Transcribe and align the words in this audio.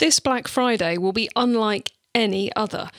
this 0.00 0.18
Black 0.18 0.48
Friday 0.48 0.96
will 0.96 1.12
be 1.12 1.28
unlike 1.36 1.92
any 2.14 2.50
other. 2.56 2.90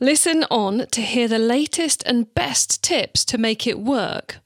Listen 0.00 0.44
on 0.50 0.86
to 0.88 1.00
hear 1.00 1.28
the 1.28 1.38
latest 1.38 2.02
and 2.04 2.34
best 2.34 2.82
tips 2.82 3.24
to 3.26 3.38
make 3.38 3.66
it 3.66 3.78
work. 3.78 4.38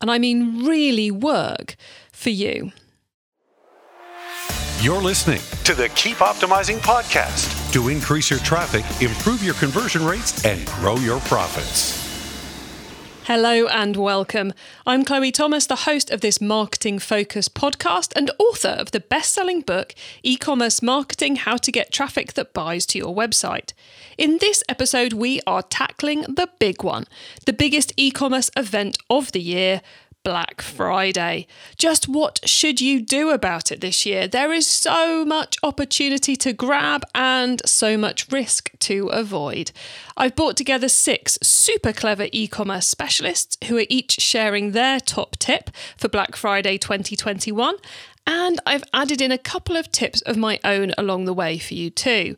And 0.00 0.10
I 0.10 0.18
mean 0.18 0.66
really 0.66 1.10
work 1.10 1.76
for 2.12 2.30
you. 2.30 2.72
You're 4.80 5.00
listening 5.00 5.40
to 5.64 5.74
the 5.74 5.88
Keep 5.90 6.16
Optimizing 6.16 6.78
podcast 6.78 7.72
to 7.72 7.88
increase 7.88 8.30
your 8.30 8.40
traffic, 8.40 8.84
improve 9.00 9.44
your 9.44 9.54
conversion 9.54 10.04
rates, 10.04 10.44
and 10.44 10.66
grow 10.66 10.96
your 10.96 11.20
profits. 11.20 12.09
Hello 13.32 13.68
and 13.68 13.94
welcome. 13.94 14.52
I'm 14.84 15.04
Chloe 15.04 15.30
Thomas, 15.30 15.64
the 15.64 15.86
host 15.86 16.10
of 16.10 16.20
this 16.20 16.40
marketing 16.40 16.98
focused 16.98 17.54
podcast 17.54 18.12
and 18.16 18.28
author 18.40 18.70
of 18.70 18.90
the 18.90 18.98
best 18.98 19.32
selling 19.32 19.60
book, 19.60 19.94
E 20.24 20.36
Commerce 20.36 20.82
Marketing 20.82 21.36
How 21.36 21.56
to 21.58 21.70
Get 21.70 21.92
Traffic 21.92 22.32
That 22.32 22.52
Buys 22.52 22.86
to 22.86 22.98
Your 22.98 23.14
Website. 23.14 23.72
In 24.18 24.38
this 24.38 24.64
episode, 24.68 25.12
we 25.12 25.40
are 25.46 25.62
tackling 25.62 26.22
the 26.22 26.48
big 26.58 26.82
one, 26.82 27.04
the 27.46 27.52
biggest 27.52 27.92
e 27.96 28.10
commerce 28.10 28.50
event 28.56 28.98
of 29.08 29.30
the 29.30 29.40
year. 29.40 29.80
Black 30.22 30.60
Friday. 30.60 31.46
Just 31.78 32.08
what 32.08 32.40
should 32.44 32.80
you 32.80 33.00
do 33.00 33.30
about 33.30 33.72
it 33.72 33.80
this 33.80 34.04
year? 34.04 34.28
There 34.28 34.52
is 34.52 34.66
so 34.66 35.24
much 35.24 35.56
opportunity 35.62 36.36
to 36.36 36.52
grab 36.52 37.04
and 37.14 37.62
so 37.64 37.96
much 37.96 38.30
risk 38.30 38.70
to 38.80 39.06
avoid. 39.08 39.72
I've 40.16 40.36
brought 40.36 40.56
together 40.56 40.88
six 40.88 41.38
super 41.42 41.92
clever 41.92 42.28
e 42.32 42.46
commerce 42.46 42.86
specialists 42.86 43.56
who 43.66 43.78
are 43.78 43.86
each 43.88 44.20
sharing 44.20 44.72
their 44.72 45.00
top 45.00 45.36
tip 45.38 45.70
for 45.96 46.08
Black 46.08 46.36
Friday 46.36 46.76
2021. 46.76 47.76
And 48.26 48.60
I've 48.66 48.84
added 48.92 49.20
in 49.20 49.32
a 49.32 49.38
couple 49.38 49.76
of 49.76 49.90
tips 49.90 50.20
of 50.22 50.36
my 50.36 50.60
own 50.62 50.92
along 50.98 51.24
the 51.24 51.34
way 51.34 51.58
for 51.58 51.74
you 51.74 51.90
too. 51.90 52.36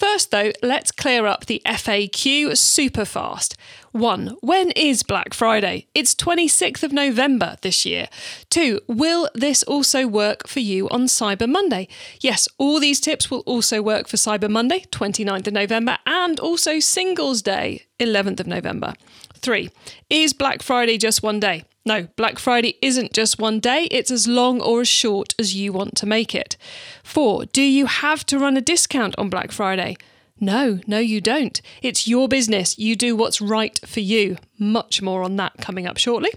First, 0.00 0.30
though, 0.30 0.50
let's 0.62 0.92
clear 0.92 1.26
up 1.26 1.44
the 1.44 1.60
FAQ 1.66 2.56
super 2.56 3.04
fast. 3.04 3.54
1. 3.92 4.38
When 4.40 4.70
is 4.70 5.02
Black 5.02 5.34
Friday? 5.34 5.88
It's 5.94 6.14
26th 6.14 6.82
of 6.82 6.90
November 6.90 7.58
this 7.60 7.84
year. 7.84 8.08
2. 8.48 8.80
Will 8.86 9.28
this 9.34 9.62
also 9.64 10.06
work 10.06 10.48
for 10.48 10.60
you 10.60 10.88
on 10.88 11.02
Cyber 11.02 11.46
Monday? 11.46 11.86
Yes, 12.18 12.48
all 12.56 12.80
these 12.80 12.98
tips 12.98 13.30
will 13.30 13.40
also 13.40 13.82
work 13.82 14.08
for 14.08 14.16
Cyber 14.16 14.48
Monday, 14.48 14.86
29th 14.90 15.48
of 15.48 15.52
November, 15.52 15.98
and 16.06 16.40
also 16.40 16.78
Singles 16.78 17.42
Day, 17.42 17.84
11th 17.98 18.40
of 18.40 18.46
November. 18.46 18.94
3. 19.34 19.68
Is 20.08 20.32
Black 20.32 20.62
Friday 20.62 20.96
just 20.96 21.22
one 21.22 21.40
day? 21.40 21.64
No, 21.86 22.08
Black 22.16 22.38
Friday 22.38 22.76
isn't 22.82 23.12
just 23.12 23.38
one 23.38 23.58
day, 23.58 23.88
it's 23.90 24.10
as 24.10 24.28
long 24.28 24.60
or 24.60 24.82
as 24.82 24.88
short 24.88 25.34
as 25.38 25.54
you 25.54 25.72
want 25.72 25.96
to 25.96 26.06
make 26.06 26.34
it. 26.34 26.56
Four, 27.02 27.46
do 27.46 27.62
you 27.62 27.86
have 27.86 28.26
to 28.26 28.38
run 28.38 28.56
a 28.56 28.60
discount 28.60 29.14
on 29.16 29.30
Black 29.30 29.50
Friday? 29.50 29.96
No, 30.38 30.80
no, 30.86 30.98
you 30.98 31.20
don't. 31.20 31.60
It's 31.82 32.08
your 32.08 32.28
business. 32.28 32.78
You 32.78 32.96
do 32.96 33.14
what's 33.14 33.40
right 33.40 33.78
for 33.86 34.00
you. 34.00 34.36
Much 34.58 35.02
more 35.02 35.22
on 35.22 35.36
that 35.36 35.58
coming 35.58 35.86
up 35.86 35.98
shortly. 35.98 36.30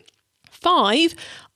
Five, 0.49 1.13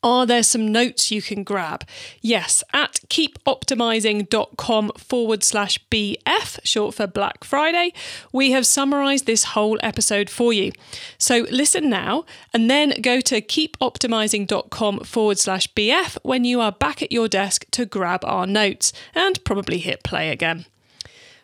are 0.07 0.25
there 0.25 0.41
some 0.41 0.71
notes 0.71 1.11
you 1.11 1.21
can 1.21 1.43
grab? 1.43 1.83
Yes, 2.21 2.63
at 2.73 3.01
keepoptimizing.com 3.09 4.91
forward 4.97 5.43
slash 5.43 5.79
BF, 5.91 6.59
short 6.63 6.95
for 6.95 7.07
Black 7.07 7.43
Friday, 7.43 7.91
we 8.31 8.51
have 8.51 8.65
summarized 8.65 9.25
this 9.25 9.43
whole 9.43 9.77
episode 9.83 10.29
for 10.29 10.53
you. 10.53 10.71
So 11.17 11.45
listen 11.51 11.89
now 11.89 12.23
and 12.53 12.69
then 12.69 13.01
go 13.01 13.19
to 13.19 13.41
keepoptimizing.com 13.41 14.99
forward 15.01 15.39
slash 15.39 15.67
BF 15.73 16.17
when 16.23 16.45
you 16.45 16.61
are 16.61 16.71
back 16.71 17.01
at 17.01 17.11
your 17.11 17.27
desk 17.27 17.65
to 17.71 17.85
grab 17.85 18.23
our 18.23 18.47
notes 18.47 18.93
and 19.13 19.43
probably 19.43 19.79
hit 19.79 20.03
play 20.03 20.29
again. 20.29 20.65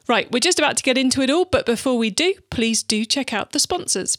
Right, 0.07 0.31
we're 0.31 0.39
just 0.39 0.59
about 0.59 0.77
to 0.77 0.83
get 0.83 0.97
into 0.97 1.21
it 1.21 1.29
all, 1.29 1.45
but 1.45 1.65
before 1.65 1.97
we 1.97 2.09
do, 2.09 2.35
please 2.49 2.81
do 2.81 3.03
check 3.03 3.33
out 3.33 3.51
the 3.51 3.59
sponsors. 3.59 4.17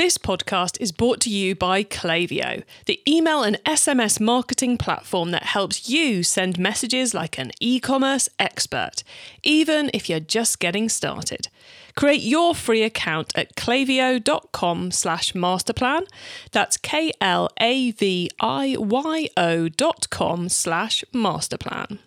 This 0.00 0.16
podcast 0.16 0.80
is 0.80 0.92
brought 0.92 1.20
to 1.20 1.28
you 1.28 1.54
by 1.54 1.84
Klaviyo, 1.84 2.62
the 2.86 3.02
email 3.06 3.42
and 3.42 3.62
SMS 3.66 4.18
marketing 4.18 4.78
platform 4.78 5.30
that 5.32 5.42
helps 5.42 5.90
you 5.90 6.22
send 6.22 6.58
messages 6.58 7.12
like 7.12 7.36
an 7.38 7.52
e 7.60 7.80
commerce 7.80 8.26
expert, 8.38 9.04
even 9.42 9.90
if 9.92 10.08
you're 10.08 10.18
just 10.18 10.58
getting 10.58 10.88
started. 10.88 11.48
Create 11.96 12.22
your 12.22 12.54
free 12.54 12.82
account 12.82 13.36
at 13.36 13.54
klaviyo.com 13.56 14.90
slash 14.90 15.34
masterplan. 15.34 16.06
That's 16.50 16.78
K 16.78 17.12
L 17.20 17.50
A 17.60 17.90
V 17.90 18.30
I 18.40 18.76
Y 18.78 19.28
O 19.36 19.68
dot 19.68 20.08
com 20.08 20.48
slash 20.48 21.04
masterplan. 21.12 21.98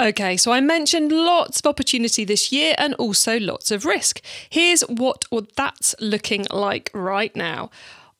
Okay, 0.00 0.38
so 0.38 0.50
I 0.50 0.62
mentioned 0.62 1.12
lots 1.12 1.60
of 1.60 1.66
opportunity 1.66 2.24
this 2.24 2.50
year 2.50 2.74
and 2.78 2.94
also 2.94 3.38
lots 3.38 3.70
of 3.70 3.84
risk. 3.84 4.22
Here's 4.48 4.80
what 4.80 5.26
that's 5.56 5.94
looking 6.00 6.46
like 6.50 6.90
right 6.94 7.36
now. 7.36 7.68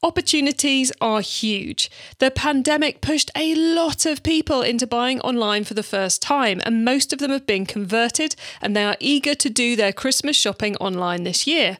Opportunities 0.02 0.92
are 1.00 1.22
huge. 1.22 1.90
The 2.18 2.30
pandemic 2.30 3.00
pushed 3.00 3.30
a 3.34 3.54
lot 3.54 4.04
of 4.04 4.22
people 4.22 4.60
into 4.60 4.86
buying 4.86 5.22
online 5.22 5.64
for 5.64 5.72
the 5.72 5.82
first 5.82 6.20
time, 6.20 6.60
and 6.66 6.84
most 6.84 7.14
of 7.14 7.18
them 7.18 7.30
have 7.30 7.46
been 7.46 7.64
converted 7.64 8.36
and 8.60 8.76
they 8.76 8.84
are 8.84 8.96
eager 9.00 9.34
to 9.36 9.48
do 9.48 9.74
their 9.74 9.94
Christmas 9.94 10.36
shopping 10.36 10.76
online 10.76 11.24
this 11.24 11.46
year. 11.46 11.78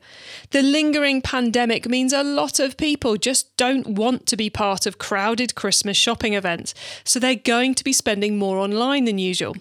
The 0.53 0.63
lingering 0.63 1.21
pandemic 1.21 1.87
means 1.87 2.15
a 2.15 2.25
lot 2.25 2.59
of 2.59 2.79
people 2.79 3.19
just 3.19 3.55
don't 3.59 3.87
want 3.87 4.25
to 4.29 4.37
be 4.39 4.49
part 4.49 4.87
of 4.87 4.97
crowded 4.97 5.55
Christmas 5.55 5.99
shopping 5.99 6.33
events, 6.33 6.73
so 7.05 7.21
they're 7.21 7.35
going 7.35 7.75
to 7.75 7.85
be 7.85 7.93
spending 7.93 8.39
more 8.39 8.57
online 8.57 9.05
than 9.05 9.19
usual. 9.19 9.55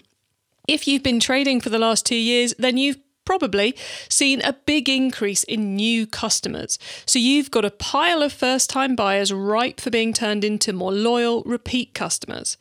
If 0.70 0.88
you've 0.88 1.02
been 1.02 1.20
trading 1.20 1.62
for 1.62 1.70
the 1.70 1.80
last 1.80 2.06
two 2.06 2.16
years, 2.16 2.54
then 2.60 2.78
you've 2.78 3.00
probably 3.26 3.76
seen 4.08 4.40
a 4.44 4.54
big 4.54 4.88
increase 4.88 5.44
in 5.44 5.76
new 5.76 6.06
customers. 6.06 6.78
So 7.08 7.18
you've 7.18 7.50
got 7.50 7.66
a 7.66 7.72
pile 7.72 8.22
of 8.22 8.32
first 8.32 8.70
time 8.70 8.96
buyers 8.96 9.34
ripe 9.34 9.82
for 9.82 9.90
being 9.90 10.14
turned 10.14 10.44
into 10.44 10.72
more 10.72 10.92
loyal, 10.92 11.42
repeat 11.42 11.96
customers. 11.96 12.56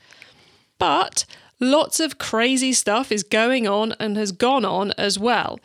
But 0.79 1.27
lots 1.61 2.01
of 2.01 2.17
crazy 2.17 2.73
stuff 2.73 3.13
is 3.13 3.23
going 3.23 3.69
on 3.69 3.93
and 4.01 4.17
has 4.17 4.33
gone 4.33 4.65
on 4.65 4.93
as 4.93 5.19
well. 5.19 5.61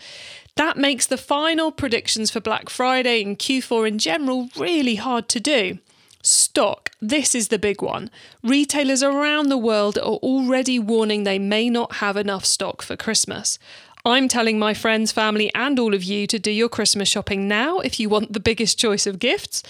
That 0.55 0.75
makes 0.75 1.07
the 1.07 1.17
final 1.17 1.71
predictions 1.71 2.29
for 2.29 2.41
Black 2.41 2.69
Friday 2.69 3.23
and 3.23 3.39
Q4 3.39 3.87
in 3.87 3.99
general 3.99 4.49
really 4.57 4.95
hard 4.95 5.29
to 5.29 5.39
do. 5.39 5.79
Stock. 6.25 6.89
This 7.01 7.35
is 7.35 7.49
the 7.49 7.59
big 7.59 7.81
one. 7.81 8.09
Retailers 8.41 9.03
around 9.03 9.49
the 9.49 9.57
world 9.57 9.97
are 9.97 10.19
already 10.23 10.79
warning 10.79 11.25
they 11.25 11.37
may 11.37 11.69
not 11.69 11.95
have 11.95 12.15
enough 12.15 12.45
stock 12.45 12.81
for 12.81 12.95
Christmas. 12.95 13.59
I'm 14.05 14.29
telling 14.29 14.57
my 14.57 14.73
friends, 14.73 15.11
family, 15.11 15.53
and 15.53 15.77
all 15.77 15.93
of 15.93 16.01
you 16.01 16.25
to 16.27 16.39
do 16.39 16.49
your 16.49 16.69
Christmas 16.69 17.09
shopping 17.09 17.49
now 17.49 17.79
if 17.79 17.99
you 17.99 18.07
want 18.07 18.31
the 18.31 18.39
biggest 18.39 18.79
choice 18.79 19.05
of 19.05 19.19
gifts. 19.19 19.63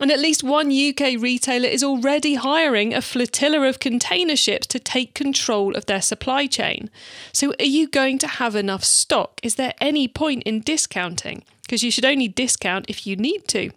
And 0.00 0.10
at 0.10 0.18
least 0.18 0.42
one 0.42 0.72
UK 0.72 1.20
retailer 1.20 1.68
is 1.68 1.84
already 1.84 2.34
hiring 2.34 2.92
a 2.92 3.00
flotilla 3.00 3.62
of 3.62 3.78
container 3.78 4.34
ships 4.34 4.66
to 4.68 4.80
take 4.80 5.14
control 5.14 5.76
of 5.76 5.86
their 5.86 6.02
supply 6.02 6.48
chain. 6.48 6.90
So, 7.32 7.54
are 7.60 7.64
you 7.64 7.86
going 7.86 8.18
to 8.18 8.26
have 8.26 8.56
enough 8.56 8.82
stock? 8.82 9.38
Is 9.44 9.54
there 9.54 9.74
any 9.80 10.08
point 10.08 10.42
in 10.42 10.60
discounting? 10.60 11.44
Because 11.62 11.84
you 11.84 11.92
should 11.92 12.04
only 12.04 12.26
discount 12.26 12.86
if 12.88 13.06
you 13.06 13.14
need 13.14 13.46
to 13.48 13.70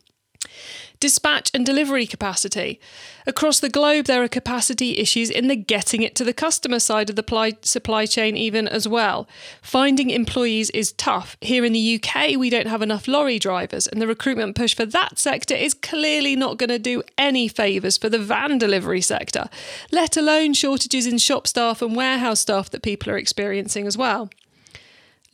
dispatch 0.99 1.51
and 1.53 1.65
delivery 1.65 2.05
capacity. 2.05 2.79
Across 3.25 3.59
the 3.59 3.69
globe, 3.69 4.05
there 4.05 4.23
are 4.23 4.27
capacity 4.27 4.97
issues 4.97 5.29
in 5.29 5.47
the 5.47 5.55
getting 5.55 6.01
it 6.01 6.15
to 6.15 6.23
the 6.23 6.33
customer 6.33 6.79
side 6.79 7.09
of 7.09 7.15
the 7.15 7.57
supply 7.61 8.05
chain, 8.05 8.37
even 8.37 8.67
as 8.67 8.87
well. 8.87 9.27
Finding 9.61 10.09
employees 10.09 10.69
is 10.69 10.93
tough. 10.93 11.35
Here 11.41 11.65
in 11.65 11.73
the 11.73 12.01
UK, 12.01 12.37
we 12.37 12.49
don't 12.49 12.67
have 12.67 12.81
enough 12.81 13.07
lorry 13.07 13.39
drivers, 13.39 13.87
and 13.87 14.01
the 14.01 14.07
recruitment 14.07 14.55
push 14.55 14.73
for 14.73 14.85
that 14.85 15.19
sector 15.19 15.55
is 15.55 15.73
clearly 15.73 16.35
not 16.35 16.57
going 16.57 16.69
to 16.69 16.79
do 16.79 17.03
any 17.17 17.47
favours 17.47 17.97
for 17.97 18.09
the 18.09 18.19
van 18.19 18.57
delivery 18.57 19.01
sector, 19.01 19.49
let 19.91 20.15
alone 20.15 20.53
shortages 20.53 21.05
in 21.05 21.17
shop 21.17 21.47
staff 21.47 21.81
and 21.81 21.95
warehouse 21.95 22.39
staff 22.39 22.69
that 22.69 22.81
people 22.81 23.11
are 23.11 23.17
experiencing 23.17 23.85
as 23.85 23.97
well 23.97 24.29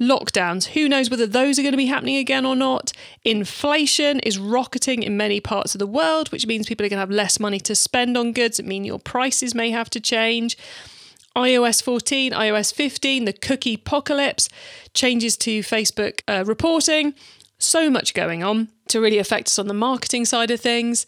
lockdowns. 0.07 0.67
Who 0.67 0.88
knows 0.88 1.09
whether 1.09 1.27
those 1.27 1.57
are 1.57 1.61
going 1.61 1.73
to 1.73 1.77
be 1.77 1.85
happening 1.85 2.17
again 2.17 2.45
or 2.45 2.55
not? 2.55 2.94
Inflation 3.23 4.19
is 4.19 4.38
rocketing 4.38 5.03
in 5.03 5.17
many 5.17 5.39
parts 5.39 5.75
of 5.75 5.79
the 5.79 5.88
world, 5.88 6.31
which 6.31 6.47
means 6.47 6.67
people 6.67 6.85
are 6.85 6.89
going 6.89 6.97
to 6.97 7.01
have 7.01 7.09
less 7.09 7.39
money 7.39 7.59
to 7.61 7.75
spend 7.75 8.17
on 8.17 8.33
goods. 8.33 8.59
It 8.59 8.65
means 8.65 8.85
your 8.85 9.00
prices 9.00 9.55
may 9.55 9.71
have 9.71 9.89
to 9.91 10.00
change. 10.00 10.57
iOS 11.35 11.81
14, 11.81 12.31
iOS 12.33 12.73
15, 12.73 13.25
the 13.25 13.33
cookie 13.33 13.75
apocalypse, 13.75 14.50
changes 14.94 15.35
to 15.38 15.61
Facebook 15.61 16.21
uh, 16.27 16.44
reporting. 16.45 17.13
So 17.57 17.89
much 17.89 18.13
going 18.13 18.44
on 18.44 18.67
to 18.89 19.00
really 19.00 19.17
affect 19.17 19.47
us 19.47 19.57
on 19.57 19.67
the 19.67 19.73
marketing 19.73 20.25
side 20.25 20.51
of 20.51 20.59
things. 20.59 21.05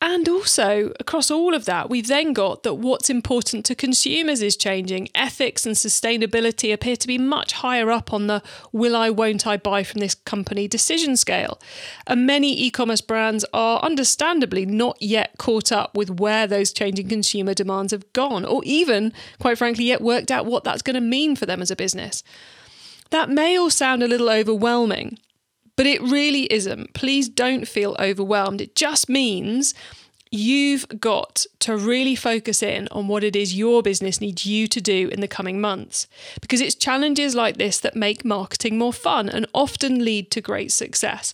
And 0.00 0.28
also, 0.28 0.92
across 1.00 1.28
all 1.28 1.54
of 1.54 1.64
that, 1.64 1.90
we've 1.90 2.06
then 2.06 2.32
got 2.32 2.62
that 2.62 2.74
what's 2.74 3.10
important 3.10 3.64
to 3.64 3.74
consumers 3.74 4.40
is 4.42 4.56
changing. 4.56 5.08
Ethics 5.12 5.66
and 5.66 5.74
sustainability 5.74 6.72
appear 6.72 6.94
to 6.94 7.06
be 7.08 7.18
much 7.18 7.52
higher 7.54 7.90
up 7.90 8.12
on 8.12 8.28
the 8.28 8.40
will 8.70 8.94
I, 8.94 9.10
won't 9.10 9.44
I 9.44 9.56
buy 9.56 9.82
from 9.82 9.98
this 9.98 10.14
company 10.14 10.68
decision 10.68 11.16
scale. 11.16 11.58
And 12.06 12.26
many 12.26 12.56
e 12.56 12.70
commerce 12.70 13.00
brands 13.00 13.44
are 13.52 13.80
understandably 13.80 14.64
not 14.64 14.96
yet 15.02 15.32
caught 15.36 15.72
up 15.72 15.96
with 15.96 16.20
where 16.20 16.46
those 16.46 16.72
changing 16.72 17.08
consumer 17.08 17.52
demands 17.52 17.90
have 17.90 18.12
gone, 18.12 18.44
or 18.44 18.62
even, 18.64 19.12
quite 19.40 19.58
frankly, 19.58 19.86
yet 19.86 20.00
worked 20.00 20.30
out 20.30 20.46
what 20.46 20.62
that's 20.62 20.82
going 20.82 20.94
to 20.94 21.00
mean 21.00 21.34
for 21.34 21.46
them 21.46 21.60
as 21.60 21.72
a 21.72 21.76
business. 21.76 22.22
That 23.10 23.30
may 23.30 23.58
all 23.58 23.70
sound 23.70 24.04
a 24.04 24.08
little 24.08 24.30
overwhelming. 24.30 25.18
But 25.78 25.86
it 25.86 26.02
really 26.02 26.52
isn't. 26.52 26.92
Please 26.92 27.28
don't 27.28 27.68
feel 27.68 27.94
overwhelmed. 28.00 28.60
It 28.60 28.74
just 28.74 29.08
means 29.08 29.74
you've 30.28 30.84
got 30.98 31.46
to 31.60 31.76
really 31.76 32.16
focus 32.16 32.64
in 32.64 32.88
on 32.90 33.06
what 33.06 33.22
it 33.22 33.36
is 33.36 33.56
your 33.56 33.80
business 33.80 34.20
needs 34.20 34.44
you 34.44 34.66
to 34.66 34.80
do 34.80 35.08
in 35.12 35.20
the 35.20 35.28
coming 35.28 35.60
months. 35.60 36.08
Because 36.40 36.60
it's 36.60 36.74
challenges 36.74 37.36
like 37.36 37.58
this 37.58 37.78
that 37.78 37.94
make 37.94 38.24
marketing 38.24 38.76
more 38.76 38.92
fun 38.92 39.28
and 39.28 39.46
often 39.54 40.04
lead 40.04 40.32
to 40.32 40.40
great 40.40 40.72
success. 40.72 41.32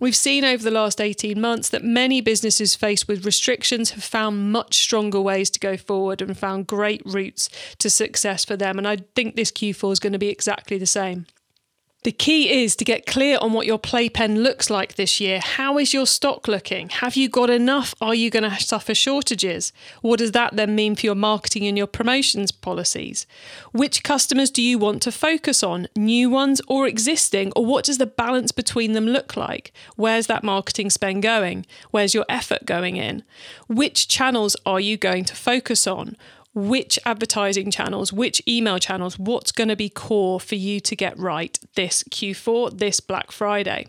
We've 0.00 0.16
seen 0.16 0.42
over 0.42 0.64
the 0.64 0.70
last 0.70 0.98
18 0.98 1.38
months 1.38 1.68
that 1.68 1.84
many 1.84 2.22
businesses 2.22 2.74
faced 2.74 3.06
with 3.06 3.26
restrictions 3.26 3.90
have 3.90 4.02
found 4.02 4.52
much 4.52 4.78
stronger 4.78 5.20
ways 5.20 5.50
to 5.50 5.60
go 5.60 5.76
forward 5.76 6.22
and 6.22 6.34
found 6.36 6.66
great 6.66 7.02
routes 7.04 7.50
to 7.76 7.90
success 7.90 8.42
for 8.42 8.56
them. 8.56 8.78
And 8.78 8.88
I 8.88 8.96
think 9.14 9.36
this 9.36 9.52
Q4 9.52 9.92
is 9.92 10.00
going 10.00 10.14
to 10.14 10.18
be 10.18 10.30
exactly 10.30 10.78
the 10.78 10.86
same. 10.86 11.26
The 12.04 12.10
key 12.10 12.64
is 12.64 12.74
to 12.76 12.84
get 12.84 13.06
clear 13.06 13.38
on 13.40 13.52
what 13.52 13.64
your 13.64 13.78
playpen 13.78 14.42
looks 14.42 14.68
like 14.68 14.96
this 14.96 15.20
year. 15.20 15.38
How 15.38 15.78
is 15.78 15.94
your 15.94 16.04
stock 16.04 16.48
looking? 16.48 16.88
Have 16.88 17.14
you 17.14 17.28
got 17.28 17.48
enough? 17.48 17.94
Are 18.00 18.12
you 18.12 18.28
going 18.28 18.42
to 18.42 18.60
suffer 18.60 18.92
shortages? 18.92 19.72
What 20.00 20.18
does 20.18 20.32
that 20.32 20.56
then 20.56 20.74
mean 20.74 20.96
for 20.96 21.06
your 21.06 21.14
marketing 21.14 21.64
and 21.64 21.78
your 21.78 21.86
promotions 21.86 22.50
policies? 22.50 23.24
Which 23.70 24.02
customers 24.02 24.50
do 24.50 24.62
you 24.62 24.78
want 24.78 25.00
to 25.02 25.12
focus 25.12 25.62
on? 25.62 25.86
New 25.94 26.28
ones 26.28 26.60
or 26.66 26.88
existing? 26.88 27.52
Or 27.54 27.64
what 27.64 27.84
does 27.84 27.98
the 27.98 28.06
balance 28.06 28.50
between 28.50 28.94
them 28.94 29.06
look 29.06 29.36
like? 29.36 29.72
Where's 29.94 30.26
that 30.26 30.42
marketing 30.42 30.90
spend 30.90 31.22
going? 31.22 31.66
Where's 31.92 32.14
your 32.14 32.26
effort 32.28 32.66
going 32.66 32.96
in? 32.96 33.22
Which 33.68 34.08
channels 34.08 34.56
are 34.66 34.80
you 34.80 34.96
going 34.96 35.24
to 35.26 35.36
focus 35.36 35.86
on? 35.86 36.16
Which 36.54 36.98
advertising 37.04 37.70
channels, 37.70 38.12
which 38.12 38.42
email 38.46 38.78
channels, 38.78 39.18
what's 39.18 39.52
going 39.52 39.68
to 39.68 39.76
be 39.76 39.88
core 39.88 40.40
for 40.40 40.54
you 40.54 40.80
to 40.80 40.94
get 40.94 41.18
right 41.18 41.58
this 41.74 42.02
Q4, 42.04 42.78
this 42.78 43.00
Black 43.00 43.32
Friday. 43.32 43.86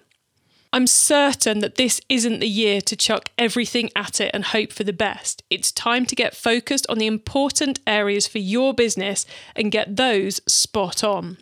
I'm 0.72 0.88
certain 0.88 1.60
that 1.60 1.76
this 1.76 2.02
isn't 2.10 2.40
the 2.40 2.48
year 2.48 2.82
to 2.82 2.96
chuck 2.96 3.30
everything 3.38 3.92
at 3.96 4.20
it 4.20 4.32
and 4.34 4.44
hope 4.44 4.74
for 4.74 4.84
the 4.84 4.92
best. 4.92 5.44
It's 5.52 5.72
time 5.72 6.08
to 6.08 6.16
get 6.16 6.36
focused 6.36 6.88
on 6.90 6.98
the 6.98 7.06
important 7.06 7.80
areas 7.86 8.26
for 8.26 8.40
your 8.40 8.74
business 8.74 9.28
and 9.56 9.72
get 9.72 9.98
those 9.98 10.42
spot 10.52 11.04
on. 11.04 11.38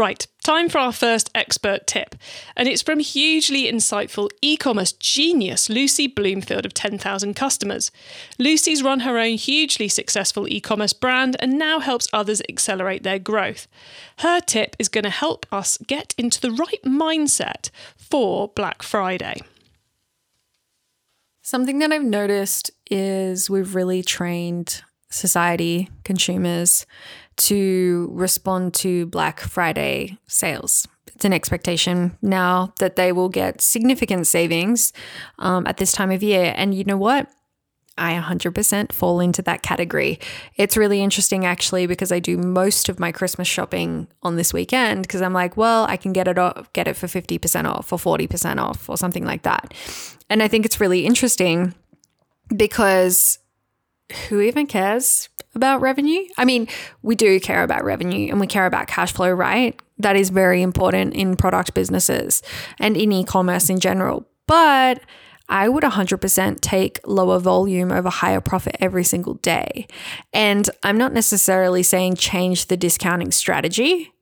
Right, 0.00 0.26
time 0.42 0.70
for 0.70 0.78
our 0.78 0.94
first 0.94 1.28
expert 1.34 1.86
tip, 1.86 2.14
and 2.56 2.66
it's 2.66 2.80
from 2.80 3.00
hugely 3.00 3.70
insightful 3.70 4.30
e 4.40 4.56
commerce 4.56 4.92
genius 4.92 5.68
Lucy 5.68 6.06
Bloomfield 6.06 6.64
of 6.64 6.72
10,000 6.72 7.34
customers. 7.34 7.90
Lucy's 8.38 8.82
run 8.82 9.00
her 9.00 9.18
own 9.18 9.34
hugely 9.34 9.88
successful 9.88 10.48
e 10.48 10.58
commerce 10.58 10.94
brand 10.94 11.36
and 11.38 11.58
now 11.58 11.80
helps 11.80 12.08
others 12.14 12.40
accelerate 12.48 13.02
their 13.02 13.18
growth. 13.18 13.68
Her 14.20 14.40
tip 14.40 14.74
is 14.78 14.88
going 14.88 15.04
to 15.04 15.10
help 15.10 15.44
us 15.52 15.76
get 15.86 16.14
into 16.16 16.40
the 16.40 16.52
right 16.52 16.82
mindset 16.82 17.68
for 17.94 18.48
Black 18.48 18.82
Friday. 18.82 19.42
Something 21.42 21.78
that 21.80 21.92
I've 21.92 22.02
noticed 22.02 22.70
is 22.90 23.50
we've 23.50 23.74
really 23.74 24.02
trained 24.02 24.80
society, 25.10 25.90
consumers, 26.04 26.86
to 27.40 28.08
respond 28.12 28.74
to 28.74 29.06
Black 29.06 29.40
Friday 29.40 30.18
sales. 30.26 30.86
It's 31.14 31.24
an 31.24 31.32
expectation 31.32 32.16
now 32.22 32.72
that 32.78 32.96
they 32.96 33.12
will 33.12 33.28
get 33.28 33.60
significant 33.60 34.26
savings 34.26 34.92
um, 35.38 35.66
at 35.66 35.76
this 35.76 35.92
time 35.92 36.10
of 36.10 36.22
year. 36.22 36.54
And 36.56 36.74
you 36.74 36.84
know 36.84 36.96
what? 36.96 37.28
I 37.98 38.18
100% 38.18 38.92
fall 38.92 39.20
into 39.20 39.42
that 39.42 39.62
category. 39.62 40.18
It's 40.56 40.76
really 40.76 41.02
interesting 41.02 41.44
actually 41.44 41.86
because 41.86 42.10
I 42.10 42.18
do 42.18 42.38
most 42.38 42.88
of 42.88 42.98
my 42.98 43.12
Christmas 43.12 43.46
shopping 43.46 44.08
on 44.22 44.36
this 44.36 44.54
weekend 44.54 45.02
because 45.02 45.20
I'm 45.20 45.34
like, 45.34 45.56
well, 45.56 45.84
I 45.86 45.98
can 45.98 46.14
get 46.14 46.26
it 46.26 46.38
off, 46.38 46.72
get 46.72 46.88
it 46.88 46.96
for 46.96 47.06
50% 47.06 47.66
off 47.66 47.92
or 47.92 47.98
40% 47.98 48.58
off 48.58 48.88
or 48.88 48.96
something 48.96 49.24
like 49.24 49.42
that. 49.42 49.74
And 50.30 50.42
I 50.42 50.48
think 50.48 50.64
it's 50.64 50.80
really 50.80 51.04
interesting 51.04 51.74
because 52.56 53.38
who 54.28 54.40
even 54.40 54.66
cares 54.66 55.28
about 55.54 55.80
revenue? 55.80 56.24
I 56.38 56.44
mean, 56.44 56.68
we 57.02 57.14
do 57.14 57.40
care 57.40 57.62
about 57.62 57.84
revenue 57.84 58.30
and 58.30 58.40
we 58.40 58.46
care 58.46 58.66
about 58.66 58.86
cash 58.86 59.12
flow, 59.12 59.30
right? 59.30 59.80
That 59.98 60.16
is 60.16 60.30
very 60.30 60.62
important 60.62 61.14
in 61.14 61.36
product 61.36 61.74
businesses 61.74 62.42
and 62.78 62.96
in 62.96 63.12
e 63.12 63.24
commerce 63.24 63.68
in 63.68 63.80
general. 63.80 64.26
But 64.46 65.00
I 65.48 65.68
would 65.68 65.82
100% 65.82 66.60
take 66.60 67.00
lower 67.04 67.40
volume 67.40 67.90
over 67.90 68.08
higher 68.08 68.40
profit 68.40 68.76
every 68.78 69.02
single 69.02 69.34
day. 69.34 69.88
And 70.32 70.70
I'm 70.84 70.96
not 70.96 71.12
necessarily 71.12 71.82
saying 71.82 72.14
change 72.16 72.66
the 72.66 72.76
discounting 72.76 73.32
strategy 73.32 74.12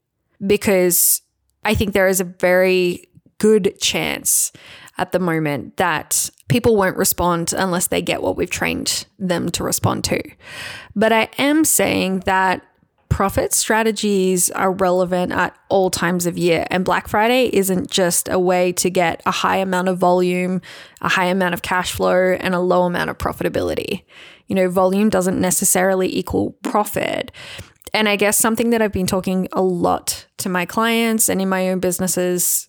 because 0.45 1.21
I 1.65 1.75
think 1.75 1.93
there 1.93 2.09
is 2.09 2.21
a 2.21 2.25
very 2.25 3.09
good 3.37 3.79
chance 3.81 4.53
at 4.97 5.13
the 5.13 5.19
moment 5.19 5.77
that 5.77 6.31
people 6.49 6.77
won't 6.77 6.97
respond 6.97 7.53
unless 7.57 7.89
they 7.89 8.03
get 8.03 8.23
what 8.23 8.37
we've 8.37 8.51
trained 8.51 9.07
them 9.19 9.49
to 9.51 9.63
respond 9.63 10.05
to. 10.05 10.23
But 10.97 11.13
I 11.13 11.29
am 11.39 11.65
saying 11.65 12.21
that 12.21 12.65
profit 13.09 13.53
strategies 13.53 14.51
are 14.51 14.71
relevant 14.73 15.33
at 15.33 15.57
all 15.69 15.91
times 15.91 16.27
of 16.27 16.39
year. 16.39 16.67
And 16.71 16.85
Black 16.85 17.09
Friday 17.09 17.51
isn't 17.53 17.91
just 17.91 18.29
a 18.29 18.39
way 18.39 18.73
to 18.73 18.91
get 18.91 19.23
a 19.27 19.31
high 19.31 19.57
amount 19.57 19.89
of 19.89 19.99
volume, 19.99 20.61
a 21.01 21.09
high 21.09 21.27
amount 21.27 21.55
of 21.55 21.63
cash 21.63 21.93
flow, 21.93 22.37
and 22.39 22.55
a 22.55 22.61
low 22.61 22.85
amount 22.85 23.11
of 23.11 23.19
profitability. 23.19 24.05
You 24.47 24.55
know, 24.55 24.69
volume 24.69 25.09
doesn't 25.09 25.41
necessarily 25.41 26.15
equal 26.15 26.53
profit. 26.63 27.33
And 27.93 28.09
I 28.09 28.17
guess 28.17 28.37
something 28.37 28.71
that 28.71 28.83
I've 28.83 28.93
been 28.93 29.07
talking 29.07 29.49
a 29.53 29.63
lot 29.63 30.27
to 30.39 30.49
my 30.49 30.67
clients 30.67 31.29
and 31.29 31.41
in 31.41 31.49
my 31.49 31.71
own 31.71 31.81
businesses 31.81 32.68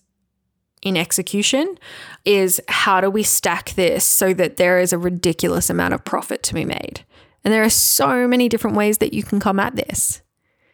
in 0.82 0.96
execution 0.96 1.78
is 2.24 2.60
how 2.68 3.00
do 3.00 3.10
we 3.10 3.22
stack 3.22 3.70
this 3.70 4.04
so 4.04 4.32
that 4.34 4.56
there 4.56 4.78
is 4.78 4.92
a 4.92 4.98
ridiculous 4.98 5.70
amount 5.70 5.94
of 5.94 6.04
profit 6.04 6.42
to 6.44 6.54
be 6.54 6.64
made? 6.64 7.04
And 7.44 7.52
there 7.52 7.62
are 7.62 7.70
so 7.70 8.26
many 8.26 8.48
different 8.48 8.76
ways 8.76 8.98
that 8.98 9.12
you 9.12 9.22
can 9.22 9.40
come 9.40 9.60
at 9.60 9.76
this. 9.76 10.22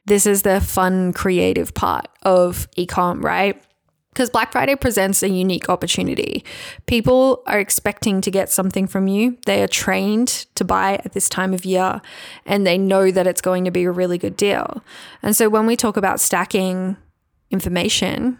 This 0.06 0.26
is 0.26 0.42
the 0.42 0.60
fun, 0.60 1.12
creative 1.12 1.74
part 1.74 2.06
of 2.22 2.68
ecom, 2.76 3.22
right? 3.22 3.60
Because 4.12 4.30
Black 4.30 4.52
Friday 4.52 4.74
presents 4.76 5.22
a 5.22 5.28
unique 5.28 5.68
opportunity. 5.68 6.42
People 6.86 7.42
are 7.46 7.58
expecting 7.58 8.22
to 8.22 8.30
get 8.30 8.48
something 8.48 8.86
from 8.86 9.08
you. 9.08 9.36
They 9.44 9.62
are 9.62 9.68
trained 9.68 10.46
to 10.54 10.64
buy 10.64 10.94
at 11.04 11.12
this 11.12 11.28
time 11.28 11.52
of 11.52 11.66
year 11.66 12.00
and 12.46 12.66
they 12.66 12.78
know 12.78 13.10
that 13.10 13.26
it's 13.26 13.42
going 13.42 13.64
to 13.66 13.70
be 13.70 13.84
a 13.84 13.90
really 13.90 14.16
good 14.16 14.36
deal. 14.36 14.82
And 15.22 15.36
so 15.36 15.48
when 15.50 15.66
we 15.66 15.76
talk 15.76 15.98
about 15.98 16.18
stacking 16.18 16.96
information, 17.50 18.38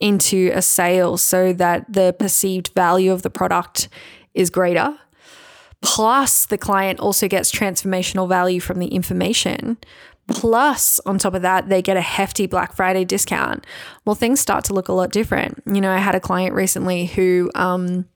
into 0.00 0.50
a 0.54 0.62
sale 0.62 1.16
so 1.16 1.52
that 1.52 1.92
the 1.92 2.14
perceived 2.18 2.72
value 2.74 3.12
of 3.12 3.22
the 3.22 3.30
product 3.30 3.88
is 4.34 4.50
greater. 4.50 4.98
Plus, 5.82 6.46
the 6.46 6.58
client 6.58 7.00
also 7.00 7.28
gets 7.28 7.52
transformational 7.52 8.28
value 8.28 8.60
from 8.60 8.78
the 8.78 8.88
information. 8.88 9.78
Plus, 10.28 10.98
on 11.06 11.18
top 11.18 11.34
of 11.34 11.42
that, 11.42 11.68
they 11.68 11.80
get 11.80 11.96
a 11.96 12.00
hefty 12.00 12.46
Black 12.46 12.74
Friday 12.74 13.04
discount. 13.04 13.64
Well, 14.04 14.16
things 14.16 14.40
start 14.40 14.64
to 14.64 14.74
look 14.74 14.88
a 14.88 14.92
lot 14.92 15.12
different. 15.12 15.62
You 15.66 15.80
know, 15.80 15.90
I 15.90 15.98
had 15.98 16.14
a 16.14 16.20
client 16.20 16.54
recently 16.54 17.06
who, 17.06 17.50
um, 17.54 18.06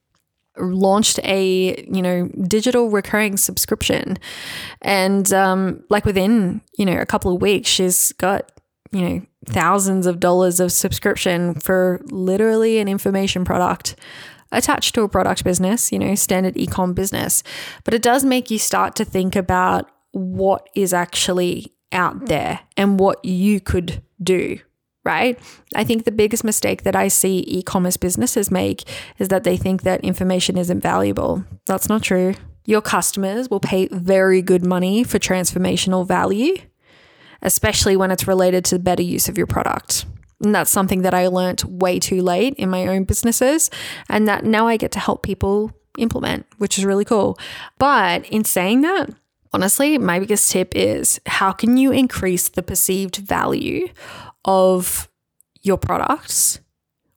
launched 0.59 1.19
a 1.23 1.83
you 1.91 2.03
know 2.03 2.29
digital 2.47 2.91
recurring 2.91 3.37
subscription 3.37 4.19
and 4.83 5.33
um 5.33 5.83
like 5.89 6.05
within 6.05 6.61
you 6.77 6.85
know 6.85 6.99
a 7.01 7.07
couple 7.07 7.35
of 7.35 7.41
weeks 7.41 7.69
she's 7.71 8.13
got 8.15 8.51
you 8.91 9.01
know 9.01 9.23
thousands 9.47 10.07
of 10.07 10.21
dollars 10.21 10.61
of 10.61 10.73
subscription 10.73 11.55
for 11.55 12.01
literally 12.11 12.79
an 12.79 12.89
information 12.89 13.45
product 13.45 13.97
attached 14.53 14.95
to 14.95 15.03
a 15.03 15.09
product 15.09 15.45
business, 15.45 15.93
you 15.93 15.99
know, 15.99 16.15
standard 16.15 16.55
ecom 16.55 16.95
business. 16.95 17.43
But 17.85 17.95
it 17.95 18.03
does 18.03 18.25
make 18.25 18.51
you 18.51 18.59
start 18.59 18.97
to 18.97 19.05
think 19.05 19.37
about 19.37 19.91
what 20.13 20.69
is 20.75 20.93
actually 20.93 21.73
out 21.93 22.27
there 22.27 22.61
and 22.77 22.99
what 22.99 23.25
you 23.25 23.61
could 23.61 24.03
do, 24.23 24.59
right? 25.05 25.39
I 25.75 25.85
think 25.85 26.05
the 26.05 26.13
biggest 26.13 26.45
mistake 26.45 26.83
that 26.83 26.97
I 26.97 27.09
see 27.09 27.45
e 27.47 27.63
commerce 27.63 27.97
businesses 27.97 28.51
make 28.51 28.89
is 29.19 29.29
that 29.29 29.45
they 29.45 29.57
think 29.57 29.83
that 29.83 30.05
information 30.05 30.59
isn't 30.59 30.81
valuable. 30.81 31.45
That's 31.67 31.89
not 31.89 32.03
true. 32.03 32.35
Your 32.67 32.83
customers 32.83 33.49
will 33.49 33.61
pay 33.61 33.89
very 33.91 34.43
good 34.43 34.65
money 34.65 35.03
for 35.03 35.19
transformational 35.19 36.07
value 36.07 36.57
especially 37.43 37.97
when 37.97 38.11
it's 38.11 38.29
related 38.29 38.65
to 38.67 38.77
the 38.77 38.85
better 38.85 39.03
use 39.03 39.29
of 39.29 39.39
your 39.39 39.47
product. 39.47 40.05
And 40.43 40.55
that's 40.55 40.71
something 40.71 41.03
that 41.03 41.15
I 41.15 41.27
learned 41.29 41.63
way 41.65 41.99
too 41.99 42.23
late 42.23 42.55
in 42.55 42.71
my 42.71 42.87
own 42.87 43.05
businesses. 43.05 43.71
And 44.09 44.27
that 44.27 44.45
now 44.45 44.67
I 44.67 44.77
get 44.77 44.93
to 44.93 44.99
help 44.99 45.23
people 45.23 45.73
implement, 45.99 46.47
which 46.59 46.79
is 46.79 46.85
really 46.85 47.05
cool. 47.05 47.39
But 47.79 48.27
in 48.29 48.45
saying 48.45 48.81
that, 48.83 49.11
honestly, 49.53 49.99
my 49.99 50.19
biggest 50.19 50.51
tip 50.51 50.75
is 50.75 51.21
how 51.27 51.53
can 51.53 51.77
you 51.77 51.93
increase 51.93 52.49
the 52.49 52.63
perceived 52.63 53.17
value 53.17 53.89
of 54.45 55.09
your 55.63 55.77
products 55.77 56.61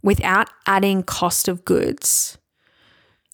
without 0.02 0.50
adding 0.66 1.02
cost 1.04 1.48
of 1.48 1.64
goods 1.64 2.38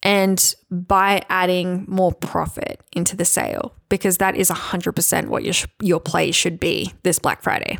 and 0.03 0.55
by 0.71 1.23
adding 1.29 1.85
more 1.87 2.11
profit 2.11 2.81
into 2.93 3.15
the 3.15 3.25
sale 3.25 3.73
because 3.89 4.17
that 4.17 4.35
is 4.35 4.49
100% 4.49 5.27
what 5.27 5.43
your 5.43 5.53
your 5.81 5.99
play 5.99 6.31
should 6.31 6.59
be 6.59 6.93
this 7.03 7.19
Black 7.19 7.41
Friday. 7.41 7.79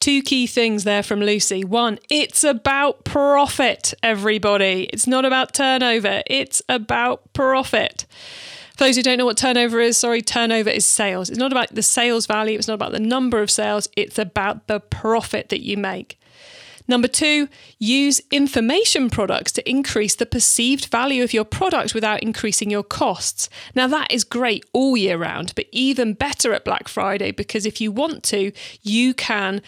Two 0.00 0.22
key 0.22 0.46
things 0.46 0.84
there 0.84 1.02
from 1.02 1.20
Lucy. 1.20 1.64
One, 1.64 1.98
it's 2.08 2.44
about 2.44 3.04
profit, 3.04 3.94
everybody. 4.02 4.88
It's 4.92 5.08
not 5.08 5.24
about 5.24 5.54
turnover, 5.54 6.22
it's 6.26 6.62
about 6.68 7.32
profit. 7.32 8.06
For 8.76 8.84
those 8.84 8.96
who 8.96 9.02
don't 9.02 9.18
know 9.18 9.24
what 9.24 9.36
turnover 9.36 9.80
is, 9.80 9.96
sorry, 9.96 10.22
turnover 10.22 10.70
is 10.70 10.86
sales. 10.86 11.30
It's 11.30 11.38
not 11.38 11.50
about 11.50 11.74
the 11.74 11.82
sales 11.82 12.26
value, 12.26 12.56
it's 12.56 12.68
not 12.68 12.74
about 12.74 12.92
the 12.92 13.00
number 13.00 13.42
of 13.42 13.50
sales, 13.50 13.88
it's 13.96 14.20
about 14.20 14.68
the 14.68 14.78
profit 14.78 15.48
that 15.48 15.62
you 15.62 15.76
make. 15.76 16.17
Number 16.88 17.06
two, 17.06 17.48
use 17.78 18.22
information 18.30 19.10
products 19.10 19.52
to 19.52 19.70
increase 19.70 20.14
the 20.16 20.24
perceived 20.24 20.86
value 20.86 21.22
of 21.22 21.34
your 21.34 21.44
product 21.44 21.94
without 21.94 22.22
increasing 22.22 22.70
your 22.70 22.82
costs. 22.82 23.50
Now, 23.74 23.86
that 23.88 24.10
is 24.10 24.24
great 24.24 24.64
all 24.72 24.96
year 24.96 25.18
round, 25.18 25.52
but 25.54 25.66
even 25.70 26.14
better 26.14 26.54
at 26.54 26.64
Black 26.64 26.88
Friday 26.88 27.30
because 27.30 27.66
if 27.66 27.80
you 27.80 27.92
want 27.92 28.22
to, 28.24 28.52
you 28.82 29.12
can 29.12 29.60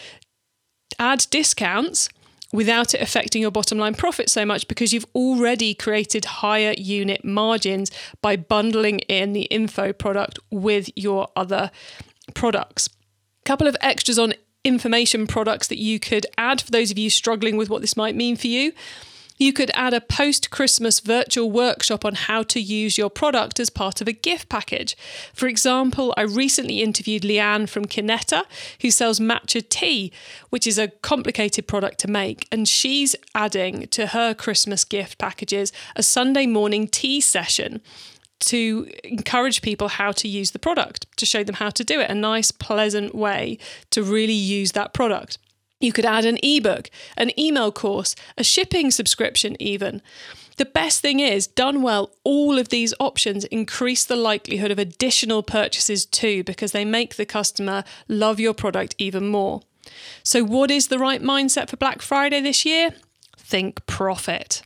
add 0.98 1.26
discounts 1.30 2.08
without 2.52 2.94
it 2.94 3.00
affecting 3.00 3.42
your 3.42 3.50
bottom 3.50 3.78
line 3.78 3.94
profit 3.94 4.28
so 4.28 4.44
much 4.44 4.66
because 4.66 4.92
you've 4.92 5.06
already 5.14 5.74
created 5.74 6.24
higher 6.24 6.74
unit 6.76 7.24
margins 7.24 7.90
by 8.22 8.34
bundling 8.36 8.98
in 9.00 9.32
the 9.32 9.42
info 9.42 9.92
product 9.92 10.38
with 10.50 10.90
your 10.96 11.28
other 11.36 11.70
products. 12.34 12.88
Couple 13.44 13.66
of 13.66 13.76
extras 13.80 14.18
on 14.18 14.34
information 14.64 15.26
products 15.26 15.68
that 15.68 15.78
you 15.78 15.98
could 15.98 16.26
add 16.36 16.60
for 16.60 16.70
those 16.70 16.90
of 16.90 16.98
you 16.98 17.10
struggling 17.10 17.56
with 17.56 17.70
what 17.70 17.80
this 17.80 17.96
might 17.96 18.14
mean 18.14 18.36
for 18.36 18.46
you. 18.46 18.72
You 19.40 19.54
could 19.54 19.70
add 19.72 19.94
a 19.94 20.02
post 20.02 20.50
Christmas 20.50 21.00
virtual 21.00 21.50
workshop 21.50 22.04
on 22.04 22.14
how 22.14 22.42
to 22.42 22.60
use 22.60 22.98
your 22.98 23.08
product 23.08 23.58
as 23.58 23.70
part 23.70 24.02
of 24.02 24.06
a 24.06 24.12
gift 24.12 24.50
package. 24.50 24.94
For 25.32 25.48
example, 25.48 26.12
I 26.18 26.22
recently 26.22 26.82
interviewed 26.82 27.22
Leanne 27.22 27.66
from 27.66 27.86
Kinetta, 27.86 28.42
who 28.82 28.90
sells 28.90 29.18
matcha 29.18 29.66
tea, 29.66 30.12
which 30.50 30.66
is 30.66 30.76
a 30.76 30.88
complicated 30.88 31.66
product 31.66 31.98
to 32.00 32.08
make. 32.08 32.48
And 32.52 32.68
she's 32.68 33.16
adding 33.34 33.86
to 33.88 34.08
her 34.08 34.34
Christmas 34.34 34.84
gift 34.84 35.16
packages 35.16 35.72
a 35.96 36.02
Sunday 36.02 36.44
morning 36.44 36.86
tea 36.86 37.22
session 37.22 37.80
to 38.40 38.88
encourage 39.04 39.62
people 39.62 39.88
how 39.88 40.12
to 40.12 40.28
use 40.28 40.50
the 40.50 40.58
product, 40.58 41.06
to 41.16 41.26
show 41.26 41.44
them 41.44 41.56
how 41.56 41.70
to 41.70 41.84
do 41.84 42.00
it, 42.00 42.10
a 42.10 42.14
nice, 42.14 42.50
pleasant 42.50 43.14
way 43.14 43.58
to 43.90 44.02
really 44.02 44.32
use 44.32 44.72
that 44.72 44.92
product. 44.92 45.38
You 45.80 45.92
could 45.92 46.04
add 46.04 46.26
an 46.26 46.38
ebook, 46.42 46.90
an 47.16 47.38
email 47.38 47.72
course, 47.72 48.14
a 48.36 48.44
shipping 48.44 48.90
subscription, 48.90 49.56
even. 49.60 50.02
The 50.56 50.66
best 50.66 51.00
thing 51.00 51.20
is, 51.20 51.46
done 51.46 51.80
well, 51.80 52.10
all 52.22 52.58
of 52.58 52.68
these 52.68 52.92
options 53.00 53.46
increase 53.46 54.04
the 54.04 54.16
likelihood 54.16 54.70
of 54.70 54.78
additional 54.78 55.42
purchases 55.42 56.04
too, 56.04 56.44
because 56.44 56.72
they 56.72 56.84
make 56.84 57.16
the 57.16 57.24
customer 57.24 57.82
love 58.08 58.38
your 58.38 58.52
product 58.52 58.94
even 58.98 59.26
more. 59.28 59.62
So, 60.22 60.44
what 60.44 60.70
is 60.70 60.88
the 60.88 60.98
right 60.98 61.22
mindset 61.22 61.70
for 61.70 61.78
Black 61.78 62.02
Friday 62.02 62.42
this 62.42 62.66
year? 62.66 62.90
Think 63.38 63.86
profit. 63.86 64.60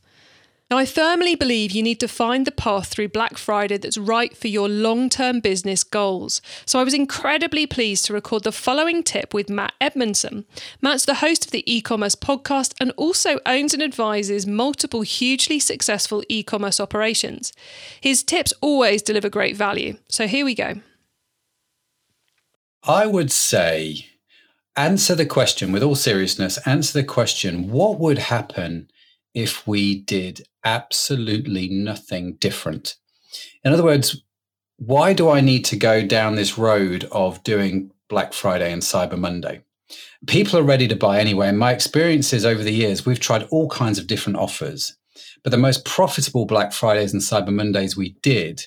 Now, 0.71 0.77
I 0.79 0.85
firmly 0.87 1.35
believe 1.35 1.73
you 1.73 1.83
need 1.83 1.99
to 1.99 2.07
find 2.07 2.47
the 2.47 2.51
path 2.51 2.87
through 2.87 3.09
Black 3.09 3.37
Friday 3.37 3.77
that's 3.77 3.99
right 3.99 4.35
for 4.35 4.47
your 4.47 4.67
long 4.67 5.09
term 5.09 5.39
business 5.39 5.83
goals. 5.83 6.41
So, 6.65 6.79
I 6.79 6.83
was 6.83 6.95
incredibly 6.95 7.67
pleased 7.67 8.05
to 8.05 8.13
record 8.13 8.43
the 8.43 8.51
following 8.51 9.03
tip 9.03 9.31
with 9.31 9.47
Matt 9.47 9.73
Edmondson. 9.79 10.43
Matt's 10.81 11.05
the 11.05 11.15
host 11.15 11.45
of 11.45 11.51
the 11.51 11.63
e 11.71 11.81
commerce 11.81 12.15
podcast 12.15 12.73
and 12.79 12.91
also 12.97 13.37
owns 13.45 13.75
and 13.75 13.83
advises 13.83 14.47
multiple 14.47 15.03
hugely 15.03 15.59
successful 15.59 16.23
e 16.29 16.41
commerce 16.41 16.79
operations. 16.79 17.53
His 18.01 18.23
tips 18.23 18.51
always 18.59 19.03
deliver 19.03 19.29
great 19.29 19.55
value. 19.55 19.97
So, 20.09 20.25
here 20.25 20.45
we 20.45 20.55
go. 20.55 20.81
I 22.83 23.05
would 23.05 23.31
say 23.31 24.07
answer 24.75 25.13
the 25.13 25.27
question 25.27 25.71
with 25.71 25.83
all 25.83 25.95
seriousness, 25.95 26.57
answer 26.65 26.99
the 26.99 27.07
question 27.07 27.69
what 27.69 27.99
would 27.99 28.17
happen 28.17 28.89
if 29.35 29.67
we 29.67 30.01
did 30.01 30.47
absolutely 30.63 31.69
nothing 31.69 32.37
different. 32.37 32.95
In 33.63 33.73
other 33.73 33.83
words, 33.83 34.23
why 34.77 35.13
do 35.13 35.29
I 35.29 35.41
need 35.41 35.63
to 35.65 35.75
go 35.75 36.05
down 36.05 36.35
this 36.35 36.57
road 36.57 37.07
of 37.11 37.43
doing 37.43 37.91
Black 38.09 38.33
Friday 38.33 38.71
and 38.71 38.81
Cyber 38.81 39.17
Monday? 39.17 39.61
People 40.25 40.57
are 40.57 40.63
ready 40.63 40.87
to 40.87 40.95
buy 40.95 41.19
anyway. 41.19 41.51
My 41.51 41.71
experiences 41.71 42.45
over 42.45 42.63
the 42.63 42.73
years, 42.73 43.05
we've 43.05 43.19
tried 43.19 43.43
all 43.51 43.69
kinds 43.69 43.99
of 43.99 44.07
different 44.07 44.39
offers. 44.39 44.97
But 45.43 45.51
the 45.51 45.57
most 45.57 45.85
profitable 45.85 46.45
Black 46.45 46.73
Fridays 46.73 47.13
and 47.13 47.21
Cyber 47.21 47.53
Mondays 47.53 47.95
we 47.95 48.15
did 48.23 48.65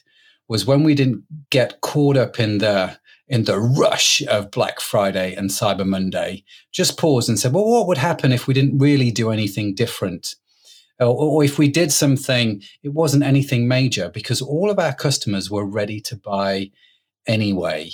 was 0.48 0.64
when 0.64 0.84
we 0.84 0.94
didn't 0.94 1.24
get 1.50 1.80
caught 1.80 2.16
up 2.16 2.38
in 2.38 2.58
the 2.58 2.98
in 3.26 3.44
the 3.44 3.58
rush 3.58 4.22
of 4.26 4.50
Black 4.50 4.80
Friday 4.80 5.34
and 5.34 5.50
Cyber 5.50 5.84
Monday, 5.84 6.44
just 6.72 6.96
paused 6.96 7.28
and 7.28 7.38
said, 7.38 7.52
well, 7.52 7.66
what 7.66 7.86
would 7.86 7.98
happen 7.98 8.32
if 8.32 8.46
we 8.46 8.54
didn't 8.54 8.78
really 8.78 9.10
do 9.10 9.30
anything 9.30 9.74
different? 9.74 10.34
Oh, 11.00 11.12
or, 11.12 11.30
or 11.30 11.44
if 11.44 11.58
we 11.58 11.68
did 11.68 11.92
something, 11.92 12.62
it 12.82 12.92
wasn't 12.92 13.22
anything 13.22 13.68
major 13.68 14.08
because 14.08 14.42
all 14.42 14.70
of 14.70 14.78
our 14.78 14.94
customers 14.94 15.50
were 15.50 15.64
ready 15.64 16.00
to 16.02 16.16
buy 16.16 16.70
anyway. 17.26 17.90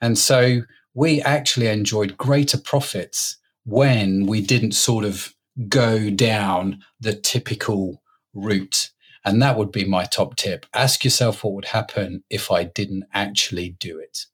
And 0.00 0.16
so 0.16 0.62
we 0.94 1.20
actually 1.22 1.66
enjoyed 1.66 2.16
greater 2.16 2.58
profits 2.58 3.36
when 3.64 4.26
we 4.26 4.40
didn't 4.40 4.72
sort 4.72 5.04
of 5.04 5.34
go 5.68 6.10
down 6.10 6.80
the 6.98 7.14
typical 7.14 8.02
route. 8.32 8.90
And 9.24 9.42
that 9.42 9.58
would 9.58 9.70
be 9.70 9.84
my 9.84 10.04
top 10.04 10.36
tip. 10.36 10.64
Ask 10.72 11.04
yourself 11.04 11.44
what 11.44 11.52
would 11.52 11.66
happen 11.66 12.24
if 12.30 12.50
I 12.50 12.64
didn't 12.64 13.04
actually 13.12 13.76
do 13.78 13.98
it. 13.98 14.26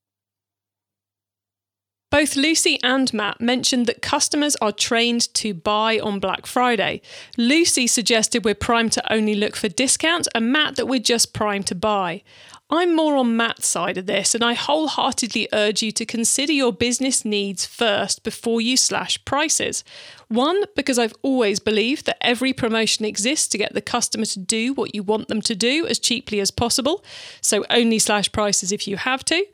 Both 2.08 2.36
Lucy 2.36 2.78
and 2.84 3.12
Matt 3.12 3.40
mentioned 3.40 3.86
that 3.86 4.00
customers 4.00 4.54
are 4.56 4.70
trained 4.70 5.34
to 5.34 5.52
buy 5.52 5.98
on 5.98 6.20
Black 6.20 6.46
Friday. 6.46 7.02
Lucy 7.36 7.88
suggested 7.88 8.44
we're 8.44 8.54
primed 8.54 8.92
to 8.92 9.12
only 9.12 9.34
look 9.34 9.56
for 9.56 9.68
discounts, 9.68 10.28
and 10.34 10.52
Matt 10.52 10.76
that 10.76 10.86
we're 10.86 11.00
just 11.00 11.32
primed 11.32 11.66
to 11.66 11.74
buy. 11.74 12.22
I'm 12.68 12.96
more 12.96 13.16
on 13.16 13.36
Matt's 13.36 13.68
side 13.68 13.96
of 13.96 14.06
this, 14.06 14.34
and 14.34 14.44
I 14.44 14.54
wholeheartedly 14.54 15.48
urge 15.52 15.82
you 15.82 15.92
to 15.92 16.04
consider 16.04 16.52
your 16.52 16.72
business 16.72 17.24
needs 17.24 17.66
first 17.66 18.22
before 18.22 18.60
you 18.60 18.76
slash 18.76 19.24
prices. 19.24 19.84
One, 20.28 20.62
because 20.74 20.98
I've 20.98 21.14
always 21.22 21.60
believed 21.60 22.06
that 22.06 22.18
every 22.20 22.52
promotion 22.52 23.04
exists 23.04 23.46
to 23.48 23.58
get 23.58 23.74
the 23.74 23.80
customer 23.80 24.26
to 24.26 24.38
do 24.40 24.74
what 24.74 24.94
you 24.94 25.04
want 25.04 25.28
them 25.28 25.42
to 25.42 25.54
do 25.54 25.86
as 25.86 26.00
cheaply 26.00 26.40
as 26.40 26.50
possible, 26.50 27.04
so 27.40 27.64
only 27.70 27.98
slash 27.98 28.30
prices 28.32 28.72
if 28.72 28.88
you 28.88 28.96
have 28.96 29.24
to. 29.26 29.44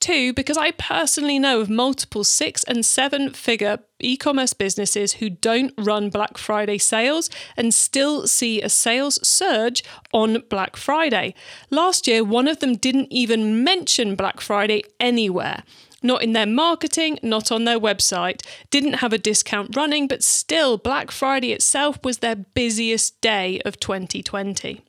Two, 0.00 0.32
because 0.32 0.56
I 0.56 0.70
personally 0.70 1.38
know 1.38 1.60
of 1.60 1.68
multiple 1.68 2.24
six 2.24 2.64
and 2.64 2.86
seven 2.86 3.34
figure 3.34 3.80
e 3.98 4.16
commerce 4.16 4.54
businesses 4.54 5.14
who 5.14 5.28
don't 5.28 5.74
run 5.76 6.08
Black 6.08 6.38
Friday 6.38 6.78
sales 6.78 7.28
and 7.54 7.74
still 7.74 8.26
see 8.26 8.62
a 8.62 8.70
sales 8.70 9.18
surge 9.26 9.84
on 10.14 10.42
Black 10.48 10.76
Friday. 10.76 11.34
Last 11.68 12.08
year, 12.08 12.24
one 12.24 12.48
of 12.48 12.60
them 12.60 12.76
didn't 12.76 13.08
even 13.10 13.62
mention 13.62 14.16
Black 14.16 14.40
Friday 14.40 14.84
anywhere. 14.98 15.64
Not 16.02 16.22
in 16.22 16.32
their 16.32 16.46
marketing, 16.46 17.18
not 17.22 17.52
on 17.52 17.66
their 17.66 17.78
website, 17.78 18.42
didn't 18.70 18.94
have 18.94 19.12
a 19.12 19.18
discount 19.18 19.76
running, 19.76 20.08
but 20.08 20.22
still, 20.22 20.78
Black 20.78 21.10
Friday 21.10 21.52
itself 21.52 21.98
was 22.02 22.18
their 22.18 22.36
busiest 22.36 23.20
day 23.20 23.60
of 23.66 23.78
2020. 23.78 24.80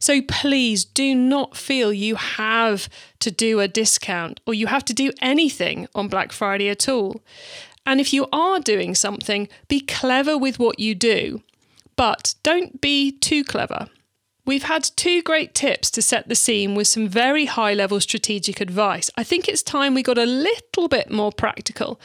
So 0.00 0.22
please 0.22 0.84
do 0.84 1.14
not 1.14 1.56
feel 1.56 1.92
you 1.92 2.16
have 2.16 2.88
to 3.20 3.30
do 3.30 3.60
a 3.60 3.68
discount 3.68 4.40
or 4.46 4.54
you 4.54 4.66
have 4.66 4.84
to 4.86 4.94
do 4.94 5.12
anything 5.20 5.86
on 5.94 6.08
Black 6.08 6.32
Friday 6.32 6.70
at 6.70 6.88
all. 6.88 7.22
And 7.84 8.00
if 8.00 8.12
you 8.12 8.26
are 8.32 8.60
doing 8.60 8.94
something, 8.94 9.48
be 9.68 9.80
clever 9.80 10.36
with 10.38 10.58
what 10.58 10.80
you 10.80 10.94
do, 10.94 11.42
but 11.96 12.34
don't 12.42 12.80
be 12.80 13.12
too 13.12 13.44
clever. 13.44 13.88
We've 14.46 14.62
had 14.64 14.90
two 14.96 15.22
great 15.22 15.54
tips 15.54 15.90
to 15.92 16.02
set 16.02 16.28
the 16.28 16.34
scene 16.34 16.74
with 16.74 16.88
some 16.88 17.06
very 17.06 17.44
high 17.44 17.74
level 17.74 18.00
strategic 18.00 18.60
advice. 18.60 19.10
I 19.16 19.22
think 19.22 19.48
it's 19.48 19.62
time 19.62 19.94
we 19.94 20.02
got 20.02 20.18
a 20.18 20.24
little 20.24 20.88
bit 20.88 21.10
more 21.10 21.30
practical. 21.30 22.00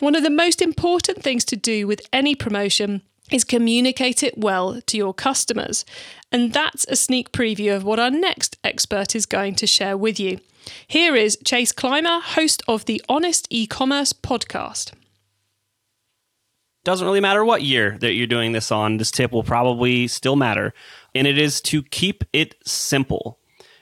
One 0.00 0.16
of 0.16 0.22
the 0.22 0.30
most 0.30 0.60
important 0.60 1.22
things 1.22 1.44
to 1.46 1.56
do 1.56 1.86
with 1.86 2.02
any 2.12 2.34
promotion 2.34 3.02
is 3.30 3.44
communicate 3.44 4.22
it 4.22 4.38
well 4.38 4.80
to 4.82 4.96
your 4.96 5.14
customers. 5.14 5.84
And 6.30 6.52
that's 6.52 6.84
a 6.88 6.96
sneak 6.96 7.32
preview 7.32 7.74
of 7.74 7.84
what 7.84 7.98
our 7.98 8.10
next 8.10 8.58
expert 8.62 9.14
is 9.14 9.26
going 9.26 9.54
to 9.56 9.66
share 9.66 9.96
with 9.96 10.20
you. 10.20 10.40
Here 10.86 11.16
is 11.16 11.38
Chase 11.44 11.72
Clymer, 11.72 12.20
host 12.20 12.62
of 12.68 12.84
the 12.84 13.02
Honest 13.08 13.46
E-commerce 13.50 14.12
podcast. 14.12 14.92
Doesn't 16.84 17.06
really 17.06 17.20
matter 17.20 17.44
what 17.44 17.62
year 17.62 17.98
that 17.98 18.12
you're 18.12 18.26
doing 18.26 18.52
this 18.52 18.70
on, 18.70 18.96
this 18.96 19.10
tip 19.10 19.32
will 19.32 19.42
probably 19.42 20.08
still 20.08 20.36
matter 20.36 20.72
and 21.14 21.26
it 21.26 21.38
is 21.38 21.60
to 21.62 21.82
keep 21.82 22.24
it 22.32 22.54
simple. 22.64 23.38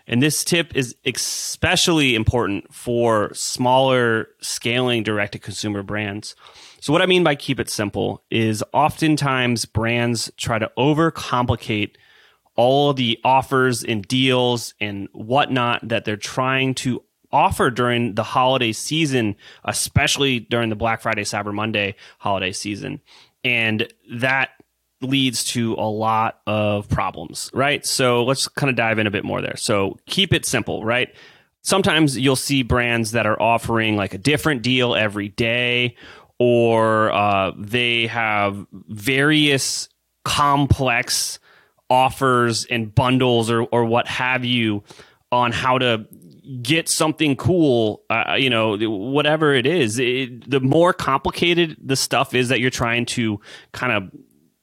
And 0.07 0.23
this 0.23 0.45
tip 0.45 0.75
is 0.76 0.95
especially 1.05 2.15
important 2.15 2.73
for 2.73 3.35
smaller 3.35 4.29
scaling 4.41 5.03
direct 5.03 5.33
to 5.33 5.38
consumer 5.38 5.83
brands. 5.83 6.37
So, 6.87 6.93
what 6.93 7.02
I 7.02 7.07
mean 7.07 7.25
by 7.25 7.35
keep 7.35 7.59
it 7.59 7.69
simple 7.69 8.23
is 8.31 8.62
oftentimes 8.73 9.64
brands 9.64 10.31
try 10.37 10.61
to 10.61 10.71
overcomplicate 10.78 11.97
all 12.55 12.95
the 12.95 13.19
offers 13.25 13.83
and 13.83 14.07
deals 14.07 14.73
and 14.81 15.09
whatnot 15.11 15.88
that 15.88 16.05
they're 16.05 16.16
trying 16.16 16.76
to 16.76 17.02
offer 17.33 17.73
during 17.73 18.14
the 18.14 18.23
holiday 18.23 18.71
season, 18.71 19.35
especially 19.64 20.38
during 20.38 20.69
the 20.69 20.76
Black 20.76 21.00
Friday, 21.00 21.25
Cyber 21.25 21.52
Monday 21.52 21.97
holiday 22.21 22.52
season. 22.52 23.00
And 23.43 23.93
that 24.12 24.50
leads 25.00 25.43
to 25.47 25.75
a 25.75 25.90
lot 25.90 26.38
of 26.47 26.88
problems, 26.88 27.50
right? 27.52 27.85
So 27.85 28.23
let's 28.23 28.47
kind 28.47 28.71
of 28.71 28.76
dive 28.76 29.00
in 29.00 29.09
a 29.09 29.11
bit 29.11 29.25
more 29.25 29.43
there. 29.43 29.57
So 29.57 29.99
keep 30.07 30.33
it 30.33 30.47
simple, 30.47 30.85
right? 30.85 31.12
Sometimes 31.62 32.16
you'll 32.16 32.37
see 32.37 32.62
brands 32.62 33.11
that 33.11 33.26
are 33.26 33.43
offering 33.43 33.97
like 33.97 34.14
a 34.14 34.19
different 34.19 34.62
deal 34.62 34.95
every 34.95 35.31
day, 35.31 35.97
or 36.38 37.12
uh, 37.12 37.52
they 37.57 38.07
have 38.07 38.66
various 38.73 39.88
complex 40.25 41.38
offers 41.88 42.64
and 42.66 42.95
bundles 42.95 43.50
or, 43.50 43.62
or 43.62 43.85
what 43.85 44.07
have 44.09 44.45
you 44.45 44.83
on 45.31 45.52
how 45.52 45.78
to 45.78 46.07
get 46.62 46.88
something 46.88 47.37
cool, 47.37 48.02
uh, 48.09 48.37
you 48.38 48.50
know, 48.50 48.76
whatever 48.88 49.55
it 49.55 49.66
is. 49.66 49.99
It, 49.99 50.49
the 50.49 50.61
more 50.61 50.93
complicated 50.93 51.76
the 51.83 51.97
stuff 51.97 52.35
is 52.35 52.49
that 52.49 52.61
you're 52.61 52.71
trying 52.71 53.07
to 53.07 53.40
kind 53.73 53.93
of 53.93 54.11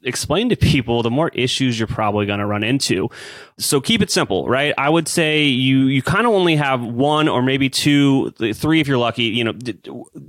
explain 0.03 0.49
to 0.49 0.55
people, 0.55 1.03
the 1.03 1.11
more 1.11 1.29
issues 1.29 1.79
you're 1.79 1.87
probably 1.87 2.25
going 2.25 2.39
to 2.39 2.45
run 2.45 2.63
into. 2.63 3.09
So 3.57 3.81
keep 3.81 4.01
it 4.01 4.11
simple, 4.11 4.47
right? 4.47 4.73
I 4.77 4.89
would 4.89 5.07
say 5.07 5.43
you 5.43 5.85
you 5.85 6.01
kind 6.01 6.25
of 6.25 6.33
only 6.33 6.55
have 6.55 6.81
one 6.81 7.27
or 7.27 7.41
maybe 7.41 7.69
two, 7.69 8.31
three 8.31 8.79
if 8.79 8.87
you're 8.87 8.97
lucky. 8.97 9.23
You 9.23 9.43
know, 9.43 9.53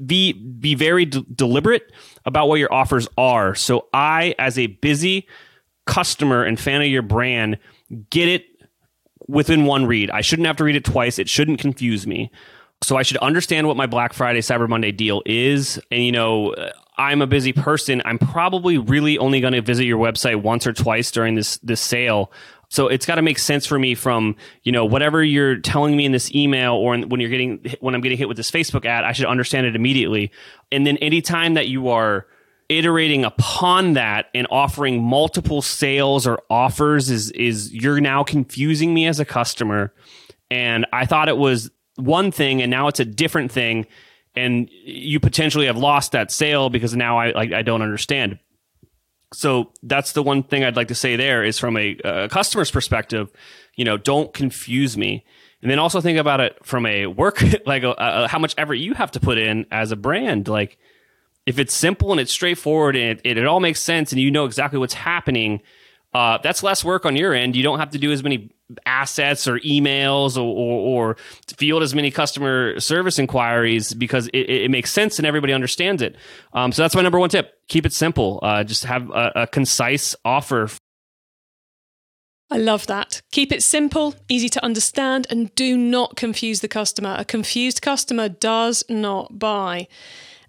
be 0.05 0.33
be 0.33 0.75
very 0.75 1.05
d- 1.07 1.27
deliberate 1.35 1.93
about 2.25 2.49
what 2.49 2.59
your 2.59 2.73
offers 2.73 3.09
are. 3.19 3.55
So 3.55 3.89
I, 3.93 4.35
as 4.39 4.59
a 4.59 4.67
busy 4.67 5.27
customer 5.87 6.45
and 6.45 6.59
fan 6.59 6.81
of 6.81 6.89
your 6.89 7.03
brand, 7.03 7.59
get 8.11 8.29
it 8.29 8.47
within 9.29 9.65
one 9.65 9.87
read. 9.87 10.11
I 10.11 10.21
shouldn't 10.21 10.47
have 10.47 10.57
to 10.57 10.65
read 10.65 10.77
it 10.77 10.85
twice. 10.85 11.19
It 11.19 11.29
shouldn't 11.29 11.59
confuse 11.59 12.07
me. 12.07 12.31
So 12.83 12.97
I 12.97 13.03
should 13.03 13.17
understand 13.19 13.67
what 13.67 13.77
my 13.77 13.87
Black 13.87 14.13
Friday, 14.13 14.41
Cyber 14.41 14.69
Monday 14.69 14.93
deal 14.93 15.23
is. 15.25 15.81
And, 15.91 16.03
you 16.03 16.13
know, 16.13 16.55
I'm 16.97 17.23
a 17.23 17.27
busy 17.27 17.53
person. 17.53 18.03
I'm 18.05 18.19
probably 18.19 18.79
really 18.79 19.19
only 19.19 19.41
going 19.41 19.53
to 19.53 19.63
visit 19.63 19.85
your 19.85 19.99
website 19.99 20.43
once 20.43 20.67
or 20.67 20.73
twice 20.73 21.11
during 21.11 21.35
this, 21.35 21.59
this 21.59 21.81
sale. 21.81 22.31
So 22.69 22.89
it's 22.89 23.07
got 23.07 23.17
to 23.17 23.23
make 23.23 23.39
sense 23.39 23.67
for 23.67 23.79
me 23.79 23.95
from, 23.95 24.37
you 24.63 24.73
know, 24.73 24.85
whatever 24.85 25.23
you're 25.23 25.57
telling 25.57 25.97
me 25.97 26.05
in 26.05 26.13
this 26.13 26.35
email 26.35 26.75
or 26.75 26.97
when 26.99 27.21
you're 27.21 27.31
getting, 27.31 27.65
when 27.81 27.95
I'm 27.95 28.01
getting 28.01 28.19
hit 28.19 28.29
with 28.29 28.37
this 28.37 28.51
Facebook 28.51 28.85
ad, 28.85 29.05
I 29.05 29.13
should 29.13 29.27
understand 29.27 29.67
it 29.67 29.77
immediately. 29.77 30.31
And 30.73 30.87
then 30.87 30.97
anytime 30.99 31.55
that 31.55 31.69
you 31.69 31.89
are, 31.89 32.27
iterating 32.69 33.25
upon 33.25 33.93
that 33.93 34.31
and 34.35 34.47
offering 34.51 35.03
multiple 35.03 35.61
sales 35.61 36.27
or 36.27 36.41
offers 36.49 37.11
is 37.11 37.31
is 37.33 37.73
you're 37.75 38.01
now 38.01 38.25
confusing 38.25 38.95
me 38.95 39.07
as 39.07 39.21
a 39.21 39.25
customer 39.25 39.93
and 40.51 40.87
I 40.93 41.05
thought 41.05 41.29
it 41.29 41.37
was 41.37 41.71
one 41.97 42.31
thing 42.33 42.63
and 42.63 42.71
now 42.71 42.89
it's 42.89 43.01
a 43.01 43.05
different 43.05 43.53
thing 43.53 43.87
and 44.37 44.69
you 44.71 45.21
potentially 45.21 45.67
have 45.67 45.77
lost 45.77 46.13
that 46.13 46.31
sale 46.31 46.71
because 46.71 46.95
now 46.97 47.19
I 47.19 47.33
like 47.33 47.53
I 47.53 47.63
don't 47.63 47.83
understand. 47.83 48.39
So 49.33 49.73
that's 49.83 50.13
the 50.13 50.23
one 50.23 50.43
thing 50.43 50.65
I'd 50.65 50.77
like 50.77 50.89
to 50.89 50.95
say 50.95 51.17
there 51.17 51.43
is 51.43 51.59
from 51.59 51.77
a, 51.77 51.97
a 52.05 52.29
customer's 52.29 52.71
perspective, 52.71 53.31
you 53.75 53.85
know, 53.85 53.97
don't 53.97 54.33
confuse 54.33 54.97
me. 54.97 55.25
And 55.61 55.71
then 55.71 55.79
also 55.79 56.01
think 56.01 56.19
about 56.19 56.41
it 56.41 56.65
from 56.65 56.87
a 56.87 57.07
work 57.07 57.43
like 57.67 57.83
a, 57.83 57.95
a, 57.97 58.29
how 58.29 58.39
much 58.39 58.55
effort 58.57 58.75
you 58.75 58.95
have 58.95 59.11
to 59.13 59.21
put 59.21 59.39
in 59.39 59.67
as 59.71 59.91
a 59.93 59.97
brand 59.97 60.47
like 60.47 60.79
if 61.47 61.59
it's 61.59 61.75
simple 61.75 62.11
and 62.11 62.21
it's 62.21 62.33
straightforward 62.33 62.97
and 62.97 63.19
it, 63.19 63.21
it, 63.25 63.39
it 63.39 63.47
all 63.47 63.61
makes 63.61 63.81
sense 63.81 64.13
and 64.13 64.21
you 64.21 64.31
know 64.31 64.47
exactly 64.47 64.79
what's 64.79 64.95
happening, 64.95 65.61
uh, 66.15 66.39
that's 66.43 66.63
less 66.63 66.85
work 66.85 67.05
on 67.05 67.17
your 67.17 67.35
end. 67.35 67.57
You 67.57 67.63
don't 67.63 67.79
have 67.79 67.91
to 67.91 67.99
do 67.99 68.13
as 68.13 68.23
many 68.23 68.51
assets 68.87 69.47
or 69.47 69.59
emails 69.61 70.37
or, 70.37 70.41
or, 70.41 71.11
or 71.11 71.17
field 71.57 71.83
as 71.83 71.95
many 71.95 72.11
customer 72.11 72.79
service 72.81 73.19
inquiries 73.19 73.93
because 73.95 74.29
it, 74.29 74.51
it 74.51 74.71
makes 74.71 74.91
sense 74.91 75.19
and 75.19 75.27
everybody 75.27 75.53
understands 75.53 76.03
it. 76.03 76.17
Um, 76.53 76.73
so 76.73 76.83
that's 76.83 76.95
my 76.95 77.03
number 77.03 77.19
one 77.19 77.29
tip. 77.29 77.55
Keep 77.69 77.87
it 77.87 77.93
simple. 77.93 78.41
Uh, 78.43 78.65
just 78.65 78.85
have 78.85 79.11
a, 79.11 79.33
a 79.37 79.47
concise 79.47 80.17
offer. 80.25 80.69
I 82.51 82.59
love 82.59 82.87
that. 82.87 83.23
Keep 83.33 83.53
it 83.53 83.63
simple, 83.63 84.15
easy 84.29 84.49
to 84.51 84.65
understand, 84.65 85.27
and 85.31 85.53
do 85.55 85.77
not 85.77 86.15
confuse 86.15 86.61
the 86.61 86.69
customer. 86.69 87.17
A 87.19 87.25
confused 87.25 87.83
customer 87.83 88.29
does 88.29 88.85
not 88.89 89.39
buy. 89.39 89.89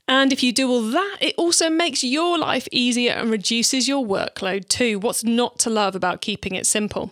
And 0.08 0.32
if 0.32 0.44
you 0.44 0.52
do 0.52 0.70
all 0.70 0.84
that, 0.84 1.18
it 1.20 1.34
also 1.38 1.70
makes 1.70 2.04
your 2.04 2.38
life 2.38 2.68
easier 2.72 3.14
and 3.14 3.32
reduces 3.32 3.88
your 3.88 4.06
workload 4.06 4.68
too. 4.68 5.00
What's 5.00 5.24
not 5.24 5.58
to 5.60 5.70
love 5.70 5.96
about 5.96 6.22
keeping 6.22 6.54
it 6.54 6.68
simple? 6.68 7.12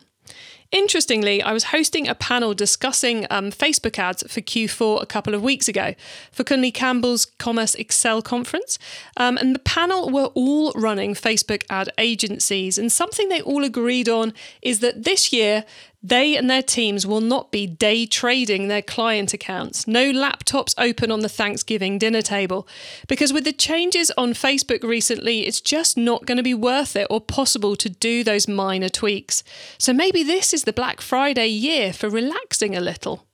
Interestingly, 0.74 1.40
I 1.40 1.54
was 1.54 1.66
hosting 1.66 2.08
a 2.08 2.16
panel 2.16 2.56
discussing 2.56 3.28
um, 3.30 3.52
Facebook 3.52 4.00
ads 4.00 4.24
for 4.24 4.42
Q4 4.42 5.04
a 5.04 5.06
couple 5.06 5.36
of 5.36 5.44
weeks 5.44 5.68
ago 5.68 5.94
for 6.32 6.44
Kunle 6.44 6.74
Campbell's 6.74 7.26
Commerce 7.26 7.76
Excel 7.76 8.24
conference. 8.24 8.80
Um, 9.16 9.38
and 9.38 9.54
the 9.54 9.60
panel 9.60 10.10
were 10.10 10.32
all 10.34 10.72
running 10.72 11.14
Facebook 11.14 11.64
ad 11.70 11.90
agencies. 12.00 12.80
And 12.80 12.92
something 12.92 13.30
they 13.30 13.42
all 13.42 13.64
agreed 13.64 14.10
on 14.10 14.34
is 14.64 14.80
that 14.80 15.04
this 15.04 15.32
year 15.32 15.64
they 16.04 16.36
and 16.36 16.50
their 16.50 16.62
teams 16.62 17.08
will 17.08 17.22
not 17.22 17.50
be 17.50 17.66
day 17.66 18.06
trading 18.06 18.68
their 18.68 18.82
client 18.82 19.34
accounts. 19.34 19.88
No 19.88 20.12
laptops 20.12 20.76
open 20.78 21.10
on 21.12 21.22
the 21.22 21.30
Thanksgiving 21.30 21.98
dinner 21.98 22.22
table. 22.22 22.68
Because 23.08 23.32
with 23.32 23.46
the 23.46 23.54
changes 23.54 24.12
on 24.18 24.34
Facebook 24.34 24.84
recently, 24.84 25.48
it's 25.48 25.62
just 25.62 25.96
not 25.96 26.26
going 26.26 26.38
to 26.38 26.44
be 26.44 26.54
worth 26.54 26.98
it 26.98 27.08
or 27.10 27.22
possible 27.22 27.78
to 27.78 27.90
do 27.90 28.22
those 28.22 28.50
minor 28.50 28.90
tweaks. 28.90 29.46
So 29.78 29.94
maybe 29.94 30.24
this 30.24 30.54
is 30.54 30.66
the 30.66 30.74
Black 30.74 31.00
Friday 31.00 31.48
year 31.48 31.94
for 31.94 32.10
relaxing 32.10 32.76
a 32.76 32.82
little. 32.82 33.26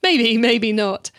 Maybe, 0.00 0.38
maybe 0.38 0.72
not. 0.72 1.10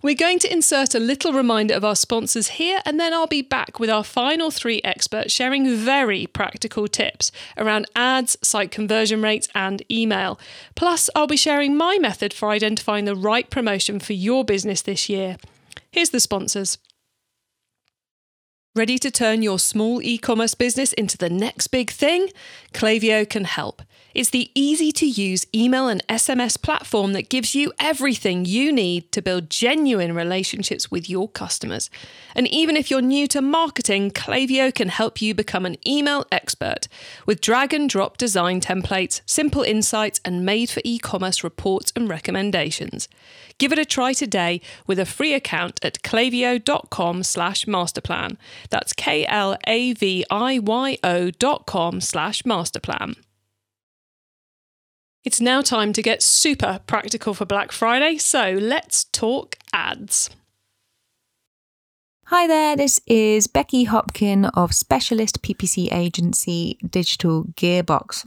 We're 0.00 0.14
going 0.14 0.38
to 0.40 0.52
insert 0.52 0.94
a 0.94 1.00
little 1.00 1.32
reminder 1.32 1.74
of 1.74 1.84
our 1.84 1.96
sponsors 1.96 2.50
here, 2.50 2.80
and 2.86 3.00
then 3.00 3.12
I'll 3.12 3.26
be 3.26 3.42
back 3.42 3.80
with 3.80 3.90
our 3.90 4.04
final 4.04 4.52
three 4.52 4.80
experts 4.84 5.32
sharing 5.32 5.74
very 5.74 6.28
practical 6.28 6.86
tips 6.86 7.32
around 7.56 7.86
ads, 7.96 8.38
site 8.40 8.70
conversion 8.70 9.22
rates, 9.22 9.48
and 9.56 9.82
email. 9.90 10.38
Plus, 10.76 11.10
I'll 11.16 11.26
be 11.26 11.36
sharing 11.36 11.76
my 11.76 11.98
method 11.98 12.32
for 12.32 12.50
identifying 12.50 13.06
the 13.06 13.16
right 13.16 13.50
promotion 13.50 13.98
for 13.98 14.12
your 14.12 14.44
business 14.44 14.82
this 14.82 15.08
year. 15.08 15.36
Here's 15.90 16.10
the 16.10 16.20
sponsors. 16.20 16.78
Ready 18.76 18.98
to 19.00 19.10
turn 19.10 19.42
your 19.42 19.58
small 19.58 20.00
e 20.00 20.16
commerce 20.16 20.54
business 20.54 20.92
into 20.92 21.18
the 21.18 21.28
next 21.28 21.66
big 21.68 21.90
thing? 21.90 22.28
Klaviyo 22.72 23.28
can 23.28 23.42
help. 23.42 23.82
It's 24.18 24.30
the 24.30 24.50
easy 24.52 24.90
to 24.90 25.06
use 25.06 25.46
email 25.54 25.86
and 25.86 26.04
SMS 26.08 26.60
platform 26.60 27.12
that 27.12 27.28
gives 27.28 27.54
you 27.54 27.72
everything 27.78 28.44
you 28.44 28.72
need 28.72 29.12
to 29.12 29.22
build 29.22 29.48
genuine 29.48 30.12
relationships 30.12 30.90
with 30.90 31.08
your 31.08 31.28
customers. 31.28 31.88
And 32.34 32.48
even 32.48 32.76
if 32.76 32.90
you're 32.90 33.00
new 33.00 33.28
to 33.28 33.40
marketing, 33.40 34.10
Klaviyo 34.10 34.74
can 34.74 34.88
help 34.88 35.22
you 35.22 35.36
become 35.36 35.64
an 35.64 35.76
email 35.86 36.26
expert 36.32 36.88
with 37.26 37.40
drag 37.40 37.72
and 37.72 37.88
drop 37.88 38.16
design 38.16 38.60
templates, 38.60 39.20
simple 39.24 39.62
insights, 39.62 40.20
and 40.24 40.44
made 40.44 40.68
for 40.68 40.80
e 40.82 40.98
commerce 40.98 41.44
reports 41.44 41.92
and 41.94 42.08
recommendations. 42.08 43.08
Give 43.58 43.70
it 43.70 43.78
a 43.78 43.84
try 43.84 44.14
today 44.14 44.60
with 44.84 44.98
a 44.98 45.06
free 45.06 45.32
account 45.32 45.78
at 45.84 46.02
klaviyo.com 46.02 47.22
slash 47.22 47.66
masterplan. 47.66 48.36
That's 48.68 48.92
K-L-A-V-I-Y-O 48.94 49.30
dot 51.30 51.66
com 51.66 52.00
slash 52.00 52.42
masterplan. 52.42 53.14
It's 55.28 55.42
now 55.42 55.60
time 55.60 55.92
to 55.92 56.00
get 56.00 56.22
super 56.22 56.80
practical 56.86 57.34
for 57.34 57.44
Black 57.44 57.70
Friday, 57.70 58.16
so 58.16 58.52
let's 58.58 59.04
talk 59.04 59.56
ads. 59.74 60.30
Hi 62.28 62.46
there, 62.46 62.74
this 62.78 62.98
is 63.06 63.46
Becky 63.46 63.84
Hopkin 63.84 64.50
of 64.54 64.72
specialist 64.72 65.42
PPC 65.42 65.92
agency 65.92 66.78
Digital 66.88 67.44
Gearbox. 67.44 68.26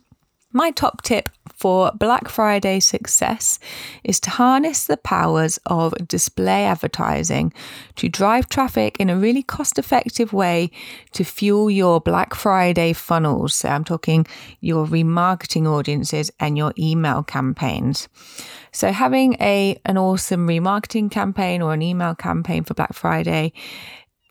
My 0.53 0.71
top 0.71 1.01
tip 1.01 1.29
for 1.53 1.91
Black 1.93 2.27
Friday 2.27 2.79
success 2.81 3.57
is 4.03 4.19
to 4.21 4.31
harness 4.31 4.85
the 4.85 4.97
powers 4.97 5.59
of 5.65 5.93
display 6.07 6.65
advertising 6.65 7.53
to 7.95 8.09
drive 8.09 8.49
traffic 8.49 8.97
in 8.99 9.09
a 9.09 9.15
really 9.15 9.43
cost 9.43 9.79
effective 9.79 10.33
way 10.33 10.71
to 11.13 11.23
fuel 11.23 11.69
your 11.69 12.01
Black 12.01 12.35
Friday 12.35 12.91
funnels. 12.91 13.55
So 13.55 13.69
I'm 13.69 13.85
talking 13.85 14.27
your 14.59 14.85
remarketing 14.85 15.67
audiences 15.67 16.31
and 16.39 16.57
your 16.57 16.73
email 16.77 17.23
campaigns. 17.23 18.09
So 18.73 18.91
having 18.91 19.35
a 19.39 19.79
an 19.85 19.97
awesome 19.97 20.47
remarketing 20.47 21.11
campaign 21.11 21.61
or 21.61 21.73
an 21.73 21.81
email 21.81 22.15
campaign 22.15 22.63
for 22.63 22.73
Black 22.73 22.93
Friday 22.93 23.53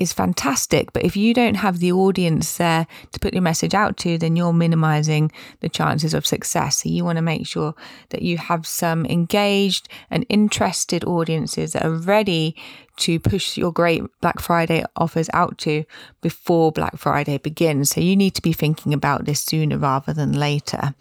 is 0.00 0.12
fantastic. 0.14 0.92
But 0.92 1.04
if 1.04 1.14
you 1.16 1.32
don't 1.34 1.54
have 1.54 1.78
the 1.78 1.92
audience 1.92 2.56
there 2.56 2.86
to 3.12 3.20
put 3.20 3.34
your 3.34 3.42
message 3.42 3.74
out 3.74 3.98
to, 3.98 4.18
then 4.18 4.34
you're 4.34 4.52
minimizing 4.52 5.30
the 5.60 5.68
chances 5.68 6.14
of 6.14 6.26
success. 6.26 6.82
So 6.82 6.88
you 6.88 7.04
want 7.04 7.16
to 7.16 7.22
make 7.22 7.46
sure 7.46 7.74
that 8.08 8.22
you 8.22 8.38
have 8.38 8.66
some 8.66 9.04
engaged 9.06 9.88
and 10.10 10.24
interested 10.30 11.04
audiences 11.04 11.74
that 11.74 11.84
are 11.84 11.92
ready 11.92 12.56
to 13.00 13.18
push 13.18 13.56
your 13.56 13.72
great 13.72 14.02
Black 14.20 14.40
Friday 14.40 14.84
offers 14.96 15.28
out 15.32 15.58
to 15.58 15.84
before 16.20 16.72
Black 16.72 16.96
Friday 16.96 17.38
begins. 17.38 17.90
So 17.90 18.00
you 18.00 18.16
need 18.16 18.34
to 18.34 18.42
be 18.42 18.52
thinking 18.52 18.94
about 18.94 19.24
this 19.24 19.40
sooner 19.40 19.78
rather 19.78 20.12
than 20.12 20.32
later. 20.32 20.94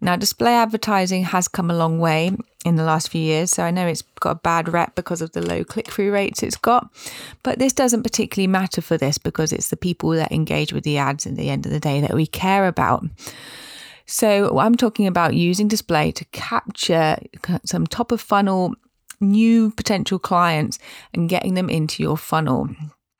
Now, 0.00 0.16
display 0.16 0.54
advertising 0.54 1.24
has 1.24 1.48
come 1.48 1.70
a 1.70 1.76
long 1.76 1.98
way 1.98 2.36
in 2.64 2.76
the 2.76 2.84
last 2.84 3.08
few 3.08 3.20
years. 3.20 3.50
So 3.50 3.62
I 3.62 3.70
know 3.70 3.86
it's 3.86 4.02
got 4.20 4.30
a 4.30 4.34
bad 4.36 4.68
rep 4.68 4.94
because 4.94 5.22
of 5.22 5.32
the 5.32 5.42
low 5.42 5.64
click 5.64 5.90
through 5.90 6.12
rates 6.12 6.42
it's 6.42 6.56
got, 6.56 6.90
but 7.42 7.58
this 7.58 7.72
doesn't 7.72 8.02
particularly 8.02 8.46
matter 8.46 8.80
for 8.80 8.96
this 8.96 9.18
because 9.18 9.52
it's 9.52 9.68
the 9.68 9.76
people 9.76 10.10
that 10.10 10.32
engage 10.32 10.72
with 10.72 10.84
the 10.84 10.98
ads 10.98 11.26
at 11.26 11.36
the 11.36 11.50
end 11.50 11.66
of 11.66 11.72
the 11.72 11.80
day 11.80 12.00
that 12.00 12.14
we 12.14 12.26
care 12.26 12.66
about. 12.66 13.04
So 14.06 14.58
I'm 14.58 14.74
talking 14.74 15.06
about 15.06 15.34
using 15.34 15.68
display 15.68 16.10
to 16.12 16.24
capture 16.26 17.16
some 17.64 17.86
top 17.86 18.10
of 18.10 18.20
funnel 18.20 18.74
new 19.20 19.70
potential 19.72 20.18
clients 20.18 20.78
and 21.14 21.28
getting 21.28 21.54
them 21.54 21.68
into 21.68 22.02
your 22.02 22.16
funnel 22.16 22.68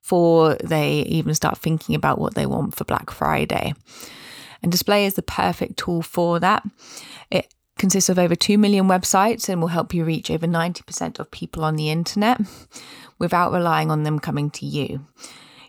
before 0.03 0.55
they 0.57 1.01
even 1.03 1.35
start 1.35 1.59
thinking 1.59 1.95
about 1.95 2.19
what 2.19 2.35
they 2.35 2.47
want 2.47 2.75
for 2.75 2.85
Black 2.85 3.11
Friday. 3.11 3.75
And 4.63 4.73
display 4.73 5.07
is 5.07 5.15
the 5.15 5.23
perfect 5.23 5.79
tool 5.79 6.03
for 6.03 6.41
that. 6.41 6.65
It 7.31 7.55
consists 7.79 8.11
of 8.11 8.19
over 8.19 8.35
2 8.35 8.59
million 8.59 8.87
websites 8.87 9.49
and 9.49 9.61
will 9.61 9.69
help 9.69 9.95
you 9.95 10.05
reach 10.05 10.31
over 10.31 10.47
90% 10.47 11.19
of 11.19 11.31
people 11.31 11.65
on 11.65 11.77
the 11.77 11.91
internet 11.91 12.41
without 13.19 13.53
relying 13.53 13.91
on 13.91 14.03
them 14.03 14.19
coming 14.19 14.51
to 14.51 14.67
you. 14.67 15.07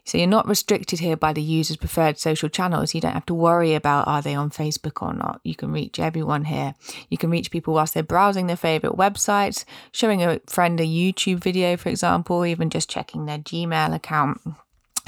So 0.03 0.17
you're 0.17 0.27
not 0.27 0.47
restricted 0.47 0.99
here 0.99 1.15
by 1.15 1.31
the 1.33 1.41
user's 1.41 1.77
preferred 1.77 2.17
social 2.17 2.49
channels. 2.49 2.93
You 2.93 3.01
don't 3.01 3.13
have 3.13 3.25
to 3.27 3.33
worry 3.33 3.75
about 3.75 4.07
are 4.07 4.21
they 4.21 4.35
on 4.35 4.49
Facebook 4.49 5.01
or 5.01 5.13
not. 5.13 5.41
You 5.43 5.55
can 5.55 5.71
reach 5.71 5.99
everyone 5.99 6.45
here. 6.45 6.73
You 7.09 7.17
can 7.17 7.29
reach 7.29 7.51
people 7.51 7.73
whilst 7.73 7.93
they're 7.93 8.03
browsing 8.03 8.47
their 8.47 8.55
favorite 8.55 8.97
websites, 8.97 9.63
showing 9.91 10.23
a 10.23 10.39
friend 10.47 10.79
a 10.79 10.83
YouTube 10.83 11.39
video, 11.39 11.77
for 11.77 11.89
example, 11.89 12.45
even 12.45 12.69
just 12.69 12.89
checking 12.89 13.25
their 13.25 13.39
Gmail 13.39 13.93
account 13.93 14.41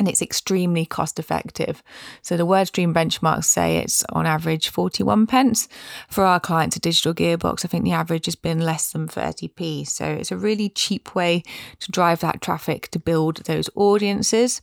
and 0.04 0.10
it's 0.10 0.22
extremely 0.22 0.86
cost 0.86 1.18
effective. 1.18 1.82
So 2.22 2.36
the 2.36 2.46
WordStream 2.46 2.94
benchmarks 2.94 3.46
say 3.46 3.78
it's 3.78 4.04
on 4.10 4.26
average 4.26 4.68
41 4.68 5.28
pence. 5.28 5.70
For 6.10 6.26
our 6.26 6.42
clients, 6.42 6.76
a 6.76 6.82
digital 6.82 7.14
gearbox, 7.14 7.64
I 7.64 7.70
think 7.70 7.86
the 7.86 7.94
average 7.94 8.26
has 8.26 8.36
been 8.36 8.60
less 8.60 8.92
than 8.92 9.08
30p. 9.08 9.88
So 9.88 10.04
it's 10.04 10.30
a 10.30 10.36
really 10.36 10.68
cheap 10.68 11.16
way 11.16 11.42
to 11.80 11.90
drive 11.90 12.20
that 12.20 12.42
traffic 12.42 12.90
to 12.90 13.00
build 13.00 13.46
those 13.46 13.70
audiences. 13.76 14.62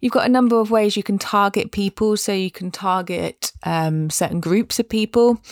You've 0.00 0.12
got 0.12 0.26
a 0.26 0.30
number 0.30 0.60
of 0.60 0.70
ways 0.70 0.96
you 0.96 1.02
can 1.02 1.18
target 1.18 1.72
people. 1.72 2.16
So 2.16 2.32
you 2.32 2.52
can 2.52 2.70
target 2.70 3.50
um, 3.64 4.08
certain 4.08 4.38
groups 4.38 4.78
of 4.78 4.88
people 4.88 5.42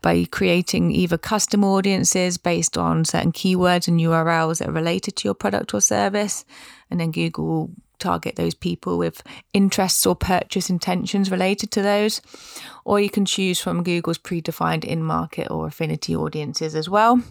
by 0.00 0.24
creating 0.30 0.92
either 0.92 1.18
custom 1.18 1.62
audiences 1.62 2.38
based 2.38 2.78
on 2.78 3.04
certain 3.04 3.32
keywords 3.32 3.86
and 3.86 4.00
URLs 4.00 4.60
that 4.60 4.68
are 4.68 4.72
related 4.72 5.16
to 5.16 5.28
your 5.28 5.34
product 5.34 5.74
or 5.74 5.82
service. 5.82 6.46
And 6.90 6.98
then 6.98 7.10
Google 7.10 7.70
target 8.02 8.36
those 8.36 8.54
people 8.54 8.98
with 8.98 9.22
interests 9.52 10.04
or 10.04 10.16
purchase 10.16 10.68
intentions 10.68 11.30
related 11.30 11.70
to 11.72 11.82
those. 11.82 12.20
Or 12.84 12.98
you 12.98 13.08
can 13.08 13.24
choose 13.24 13.60
from 13.60 13.82
Google's 13.82 14.18
predefined 14.18 14.84
in 14.84 15.02
market 15.02 15.50
or 15.50 15.66
affinity 15.66 16.16
audiences 16.16 16.74
as 16.74 16.88
well. 16.88 17.22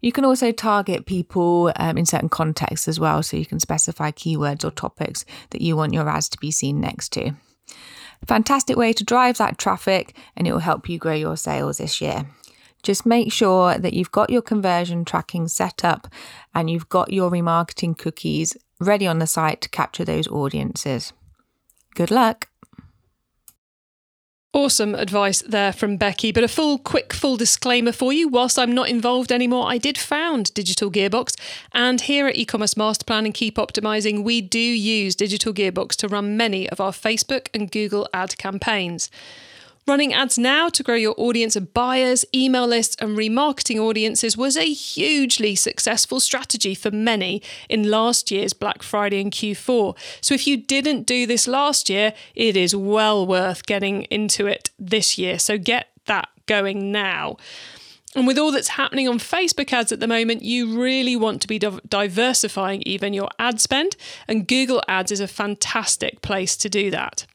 You 0.00 0.12
can 0.12 0.24
also 0.24 0.50
target 0.50 1.06
people 1.06 1.72
um, 1.76 1.96
in 1.96 2.06
certain 2.06 2.28
contexts 2.28 2.88
as 2.88 2.98
well. 2.98 3.22
So 3.22 3.36
you 3.36 3.46
can 3.46 3.60
specify 3.60 4.10
keywords 4.10 4.64
or 4.64 4.70
topics 4.70 5.24
that 5.50 5.62
you 5.62 5.76
want 5.76 5.94
your 5.94 6.08
ads 6.08 6.28
to 6.30 6.38
be 6.38 6.50
seen 6.50 6.80
next 6.80 7.12
to. 7.12 7.32
Fantastic 8.26 8.76
way 8.76 8.92
to 8.92 9.04
drive 9.04 9.38
that 9.38 9.58
traffic 9.58 10.16
and 10.36 10.46
it 10.46 10.52
will 10.52 10.60
help 10.60 10.88
you 10.88 10.98
grow 10.98 11.14
your 11.14 11.36
sales 11.36 11.78
this 11.78 12.00
year. 12.00 12.26
Just 12.82 13.04
make 13.04 13.32
sure 13.32 13.76
that 13.76 13.92
you've 13.92 14.12
got 14.12 14.30
your 14.30 14.42
conversion 14.42 15.04
tracking 15.04 15.48
set 15.48 15.84
up 15.84 16.08
and 16.54 16.70
you've 16.70 16.88
got 16.88 17.12
your 17.12 17.30
remarketing 17.30 17.96
cookies 17.96 18.56
ready 18.80 19.06
on 19.06 19.18
the 19.18 19.26
site 19.26 19.60
to 19.60 19.68
capture 19.68 20.04
those 20.04 20.26
audiences. 20.28 21.12
Good 21.94 22.10
luck. 22.10 22.48
Awesome 24.52 24.96
advice 24.96 25.42
there 25.42 25.72
from 25.72 25.96
Becky. 25.96 26.32
But 26.32 26.42
a 26.42 26.48
full, 26.48 26.78
quick, 26.78 27.12
full 27.12 27.36
disclaimer 27.36 27.92
for 27.92 28.12
you. 28.12 28.26
Whilst 28.26 28.58
I'm 28.58 28.74
not 28.74 28.88
involved 28.88 29.30
anymore, 29.30 29.70
I 29.70 29.78
did 29.78 29.96
found 29.96 30.52
Digital 30.54 30.90
Gearbox. 30.90 31.38
And 31.72 32.00
here 32.00 32.26
at 32.26 32.34
e-commerce 32.34 32.76
master 32.76 33.04
plan 33.04 33.26
and 33.26 33.32
keep 33.32 33.56
optimizing, 33.56 34.24
we 34.24 34.40
do 34.40 34.58
use 34.58 35.14
Digital 35.14 35.54
Gearbox 35.54 35.94
to 35.96 36.08
run 36.08 36.36
many 36.36 36.68
of 36.68 36.80
our 36.80 36.90
Facebook 36.90 37.46
and 37.54 37.70
Google 37.70 38.08
ad 38.12 38.36
campaigns. 38.38 39.08
Running 39.90 40.14
ads 40.14 40.38
now 40.38 40.68
to 40.68 40.84
grow 40.84 40.94
your 40.94 41.16
audience 41.16 41.56
of 41.56 41.74
buyers, 41.74 42.24
email 42.32 42.64
lists, 42.64 42.94
and 43.00 43.18
remarketing 43.18 43.80
audiences 43.80 44.36
was 44.36 44.56
a 44.56 44.72
hugely 44.72 45.56
successful 45.56 46.20
strategy 46.20 46.76
for 46.76 46.92
many 46.92 47.42
in 47.68 47.90
last 47.90 48.30
year's 48.30 48.52
Black 48.52 48.84
Friday 48.84 49.20
and 49.20 49.32
Q4. 49.32 49.98
So 50.20 50.32
if 50.32 50.46
you 50.46 50.56
didn't 50.56 51.08
do 51.08 51.26
this 51.26 51.48
last 51.48 51.90
year, 51.90 52.14
it 52.36 52.56
is 52.56 52.72
well 52.72 53.26
worth 53.26 53.66
getting 53.66 54.02
into 54.02 54.46
it 54.46 54.70
this 54.78 55.18
year. 55.18 55.40
So 55.40 55.58
get 55.58 55.88
that 56.06 56.28
going 56.46 56.92
now. 56.92 57.36
And 58.14 58.28
with 58.28 58.38
all 58.38 58.52
that's 58.52 58.68
happening 58.68 59.08
on 59.08 59.18
Facebook 59.18 59.72
ads 59.72 59.90
at 59.90 59.98
the 59.98 60.06
moment, 60.06 60.42
you 60.42 60.80
really 60.80 61.16
want 61.16 61.42
to 61.42 61.48
be 61.48 61.58
diversifying 61.58 62.84
even 62.86 63.12
your 63.12 63.28
ad 63.40 63.60
spend, 63.60 63.96
and 64.28 64.46
Google 64.46 64.82
Ads 64.86 65.10
is 65.10 65.18
a 65.18 65.26
fantastic 65.26 66.22
place 66.22 66.56
to 66.58 66.68
do 66.68 66.92
that. 66.92 67.26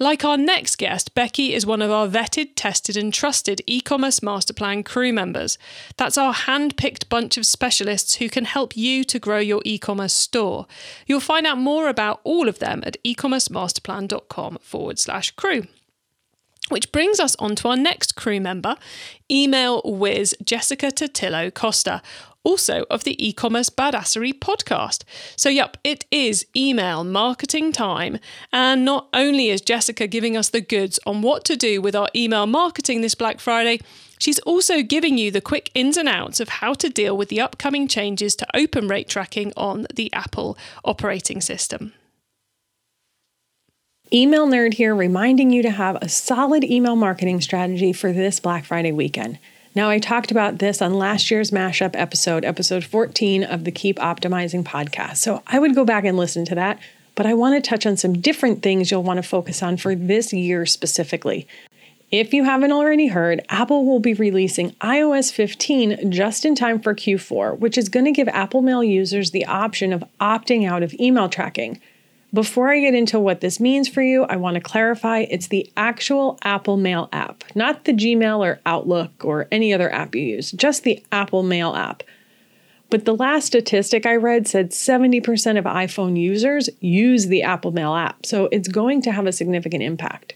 Like 0.00 0.24
our 0.24 0.36
next 0.36 0.76
guest, 0.76 1.12
Becky 1.14 1.52
is 1.52 1.66
one 1.66 1.82
of 1.82 1.90
our 1.90 2.06
vetted, 2.06 2.50
tested, 2.54 2.96
and 2.96 3.12
trusted 3.12 3.62
e 3.66 3.80
commerce 3.80 4.22
master 4.22 4.52
plan 4.52 4.84
crew 4.84 5.12
members. 5.12 5.58
That's 5.96 6.16
our 6.16 6.32
hand 6.32 6.76
picked 6.76 7.08
bunch 7.08 7.36
of 7.36 7.44
specialists 7.44 8.14
who 8.16 8.28
can 8.28 8.44
help 8.44 8.76
you 8.76 9.02
to 9.02 9.18
grow 9.18 9.38
your 9.38 9.60
e 9.64 9.76
commerce 9.76 10.14
store. 10.14 10.66
You'll 11.06 11.18
find 11.18 11.48
out 11.48 11.58
more 11.58 11.88
about 11.88 12.20
all 12.22 12.48
of 12.48 12.60
them 12.60 12.82
at 12.86 12.96
ecommercemasterplan.com 13.04 14.58
forward 14.60 15.00
slash 15.00 15.32
crew. 15.32 15.66
Which 16.68 16.92
brings 16.92 17.18
us 17.18 17.34
on 17.36 17.56
to 17.56 17.68
our 17.68 17.76
next 17.76 18.14
crew 18.14 18.40
member, 18.40 18.76
email 19.30 19.80
whiz 19.84 20.34
Jessica 20.44 20.88
Totillo 20.88 21.52
Costa, 21.52 22.02
also 22.44 22.84
of 22.90 23.04
the 23.04 23.16
e 23.24 23.32
commerce 23.32 23.70
badassery 23.70 24.32
podcast. 24.32 25.04
So, 25.36 25.48
yep, 25.48 25.76
it 25.84 26.04
is 26.10 26.46
email 26.56 27.04
marketing 27.04 27.72
time. 27.72 28.18
And 28.52 28.84
not 28.84 29.08
only 29.12 29.48
is 29.48 29.60
Jessica 29.60 30.06
giving 30.06 30.36
us 30.36 30.50
the 30.50 30.60
goods 30.60 30.98
on 31.06 31.22
what 31.22 31.44
to 31.46 31.56
do 31.56 31.80
with 31.80 31.94
our 31.94 32.08
email 32.14 32.46
marketing 32.46 33.00
this 33.00 33.14
Black 33.14 33.40
Friday, 33.40 33.80
she's 34.18 34.38
also 34.40 34.82
giving 34.82 35.18
you 35.18 35.30
the 35.30 35.40
quick 35.40 35.70
ins 35.74 35.96
and 35.96 36.08
outs 36.08 36.40
of 36.40 36.48
how 36.48 36.74
to 36.74 36.88
deal 36.88 37.16
with 37.16 37.28
the 37.28 37.40
upcoming 37.40 37.88
changes 37.88 38.34
to 38.36 38.46
open 38.54 38.88
rate 38.88 39.08
tracking 39.08 39.52
on 39.56 39.86
the 39.94 40.12
Apple 40.12 40.56
operating 40.84 41.40
system. 41.40 41.92
Email 44.10 44.46
Nerd 44.46 44.74
here, 44.74 44.94
reminding 44.94 45.50
you 45.50 45.62
to 45.62 45.70
have 45.70 45.96
a 45.96 46.08
solid 46.08 46.64
email 46.64 46.96
marketing 46.96 47.42
strategy 47.42 47.92
for 47.92 48.10
this 48.10 48.40
Black 48.40 48.64
Friday 48.64 48.90
weekend. 48.90 49.38
Now, 49.74 49.90
I 49.90 49.98
talked 49.98 50.30
about 50.30 50.58
this 50.58 50.80
on 50.82 50.94
last 50.94 51.30
year's 51.30 51.50
mashup 51.50 51.94
episode, 51.94 52.44
episode 52.44 52.84
14 52.84 53.44
of 53.44 53.64
the 53.64 53.70
Keep 53.70 53.98
Optimizing 53.98 54.64
podcast. 54.64 55.18
So 55.18 55.42
I 55.46 55.58
would 55.58 55.74
go 55.74 55.84
back 55.84 56.04
and 56.04 56.16
listen 56.16 56.44
to 56.46 56.54
that, 56.54 56.80
but 57.14 57.26
I 57.26 57.34
want 57.34 57.62
to 57.62 57.68
touch 57.68 57.86
on 57.86 57.96
some 57.96 58.14
different 58.20 58.62
things 58.62 58.90
you'll 58.90 59.02
want 59.02 59.18
to 59.18 59.22
focus 59.22 59.62
on 59.62 59.76
for 59.76 59.94
this 59.94 60.32
year 60.32 60.66
specifically. 60.66 61.46
If 62.10 62.32
you 62.32 62.44
haven't 62.44 62.72
already 62.72 63.08
heard, 63.08 63.44
Apple 63.50 63.84
will 63.84 64.00
be 64.00 64.14
releasing 64.14 64.70
iOS 64.80 65.30
15 65.30 66.10
just 66.10 66.46
in 66.46 66.54
time 66.54 66.80
for 66.80 66.94
Q4, 66.94 67.58
which 67.58 67.76
is 67.76 67.90
going 67.90 68.06
to 68.06 68.12
give 68.12 68.28
Apple 68.28 68.62
Mail 68.62 68.82
users 68.82 69.30
the 69.30 69.44
option 69.44 69.92
of 69.92 70.02
opting 70.18 70.66
out 70.66 70.82
of 70.82 70.94
email 70.94 71.28
tracking. 71.28 71.80
Before 72.32 72.68
I 72.68 72.80
get 72.80 72.94
into 72.94 73.18
what 73.18 73.40
this 73.40 73.58
means 73.58 73.88
for 73.88 74.02
you, 74.02 74.24
I 74.24 74.36
want 74.36 74.56
to 74.56 74.60
clarify 74.60 75.20
it's 75.20 75.48
the 75.48 75.70
actual 75.78 76.38
Apple 76.42 76.76
Mail 76.76 77.08
app, 77.10 77.42
not 77.54 77.84
the 77.84 77.94
Gmail 77.94 78.40
or 78.40 78.60
Outlook 78.66 79.24
or 79.24 79.48
any 79.50 79.72
other 79.72 79.90
app 79.90 80.14
you 80.14 80.22
use, 80.22 80.52
just 80.52 80.82
the 80.82 81.02
Apple 81.10 81.42
Mail 81.42 81.74
app. 81.74 82.02
But 82.90 83.06
the 83.06 83.14
last 83.14 83.46
statistic 83.46 84.04
I 84.04 84.16
read 84.16 84.46
said 84.46 84.72
70% 84.72 85.58
of 85.58 85.64
iPhone 85.64 86.18
users 86.18 86.68
use 86.80 87.26
the 87.26 87.42
Apple 87.42 87.72
Mail 87.72 87.94
app, 87.94 88.26
so 88.26 88.48
it's 88.52 88.68
going 88.68 89.00
to 89.02 89.12
have 89.12 89.26
a 89.26 89.32
significant 89.32 89.82
impact. 89.82 90.34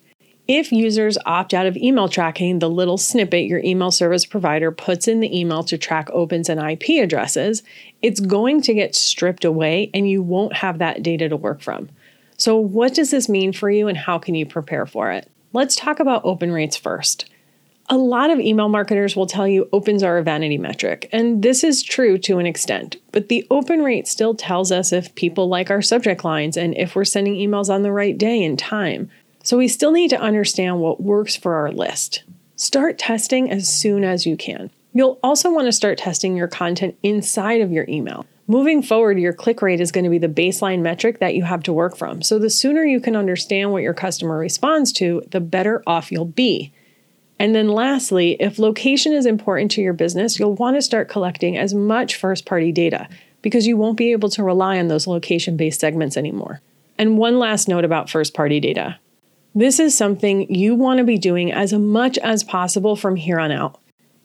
If 0.49 0.73
users 0.73 1.17
opt 1.25 1.55
out 1.55 1.67
of 1.67 1.77
email 1.77 2.09
tracking, 2.09 2.59
the 2.59 2.69
little 2.69 2.99
snippet 2.99 3.45
your 3.45 3.61
email 3.61 3.93
service 3.93 4.27
provider 4.27 4.73
puts 4.73 5.07
in 5.07 5.21
the 5.21 5.39
email 5.39 5.63
to 5.65 5.79
track 5.79 6.11
opens 6.13 6.49
and 6.49 6.61
IP 6.61 7.03
addresses, 7.03 7.63
it's 8.03 8.19
going 8.19 8.61
to 8.63 8.75
get 8.75 8.97
stripped 8.97 9.45
away 9.45 9.91
and 9.95 10.11
you 10.11 10.21
won't 10.21 10.57
have 10.57 10.79
that 10.79 11.03
data 11.03 11.29
to 11.29 11.37
work 11.37 11.61
from. 11.61 11.91
So, 12.37 12.57
what 12.57 12.93
does 12.93 13.13
this 13.13 13.29
mean 13.29 13.53
for 13.53 13.71
you 13.71 13.87
and 13.87 13.97
how 13.97 14.19
can 14.19 14.35
you 14.35 14.45
prepare 14.45 14.85
for 14.85 15.13
it? 15.13 15.31
Let's 15.53 15.77
talk 15.77 16.01
about 16.01 16.25
open 16.25 16.51
rates 16.51 16.77
first. 16.77 17.31
A 17.89 17.97
lot 17.97 18.31
of 18.31 18.41
email 18.41 18.69
marketers 18.69 19.15
will 19.15 19.27
tell 19.27 19.47
you 19.47 19.69
opens 19.73 20.03
are 20.03 20.17
a 20.17 20.23
vanity 20.23 20.59
metric, 20.59 21.09
and 21.13 21.43
this 21.43 21.63
is 21.63 21.83
true 21.83 22.17
to 22.19 22.39
an 22.39 22.47
extent, 22.47 22.97
but 23.13 23.29
the 23.29 23.47
open 23.51 23.83
rate 23.83 24.09
still 24.09 24.35
tells 24.35 24.73
us 24.73 24.93
if 24.93 25.15
people 25.15 25.49
like 25.49 25.71
our 25.71 25.83
subject 25.83 26.25
lines 26.25 26.57
and 26.57 26.77
if 26.77 26.97
we're 26.97 27.05
sending 27.05 27.35
emails 27.35 27.69
on 27.69 27.83
the 27.83 27.93
right 27.93 28.17
day 28.17 28.43
and 28.43 28.59
time. 28.59 29.11
So 29.43 29.59
we 29.59 29.69
still 29.69 29.93
need 29.93 30.11
to 30.11 30.21
understand 30.21 30.81
what 30.81 31.03
works 31.03 31.37
for 31.37 31.55
our 31.55 31.73
list. 31.73 32.23
Start 32.57 32.99
testing 32.99 33.51
as 33.51 33.69
soon 33.69 34.05
as 34.05 34.25
you 34.25 34.37
can. 34.37 34.71
You'll 34.95 35.19
also 35.23 35.51
want 35.51 35.67
to 35.67 35.73
start 35.73 35.99
testing 35.99 36.37
your 36.37 36.49
content 36.49 36.97
inside 37.03 37.61
of 37.61 37.73
your 37.73 37.87
email. 37.89 38.27
Moving 38.47 38.83
forward, 38.83 39.19
your 39.19 39.33
click 39.33 39.63
rate 39.63 39.81
is 39.81 39.93
going 39.93 40.05
to 40.05 40.11
be 40.11 40.19
the 40.19 40.29
baseline 40.29 40.81
metric 40.81 41.19
that 41.21 41.35
you 41.35 41.45
have 41.45 41.63
to 41.65 41.73
work 41.73 41.97
from. 41.97 42.23
So 42.23 42.39
the 42.39 42.51
sooner 42.51 42.85
you 42.85 43.01
can 43.01 43.17
understand 43.17 43.73
what 43.73 43.83
your 43.83 43.95
customer 43.95 44.39
responds 44.39 44.93
to, 44.95 45.23
the 45.31 45.41
better 45.41 45.83
off 45.87 46.13
you'll 46.13 46.25
be. 46.25 46.73
And 47.39 47.55
then 47.55 47.69
lastly, 47.69 48.37
if 48.39 48.59
location 48.59 49.13
is 49.13 49.27
important 49.27 49.71
to 49.73 49.83
your 49.83 49.95
business, 49.95 50.39
you'll 50.39 50.55
want 50.55 50.77
to 50.77 50.83
start 50.83 51.09
collecting 51.09 51.57
as 51.57 51.73
much 51.75 52.17
first 52.17 52.45
party 52.45 52.71
data 52.71 53.09
because 53.41 53.67
you 53.67 53.77
won't 53.77 53.97
be 53.97 54.13
able 54.13 54.29
to 54.29 54.45
rely 54.45 54.79
on 54.79 54.89
those 54.89 55.07
location 55.07 55.57
based 55.57 55.81
segments 55.81 56.17
anymore. 56.17 56.61
And 56.99 57.19
one 57.19 57.39
last 57.39 57.69
note 57.69 57.85
about 57.85 58.11
first 58.11 58.35
party 58.35 58.61
data. 58.61 58.99
This 59.55 59.79
is 59.79 59.95
something 59.97 60.53
you 60.53 60.75
want 60.75 60.99
to 60.99 61.05
be 61.05 61.19
doing 61.19 61.53
as 61.53 61.75
much 61.75 62.17
as 62.19 62.43
possible 62.43 62.97
from 62.97 63.17
here 63.17 63.39
on 63.39 63.53
out. 63.53 63.79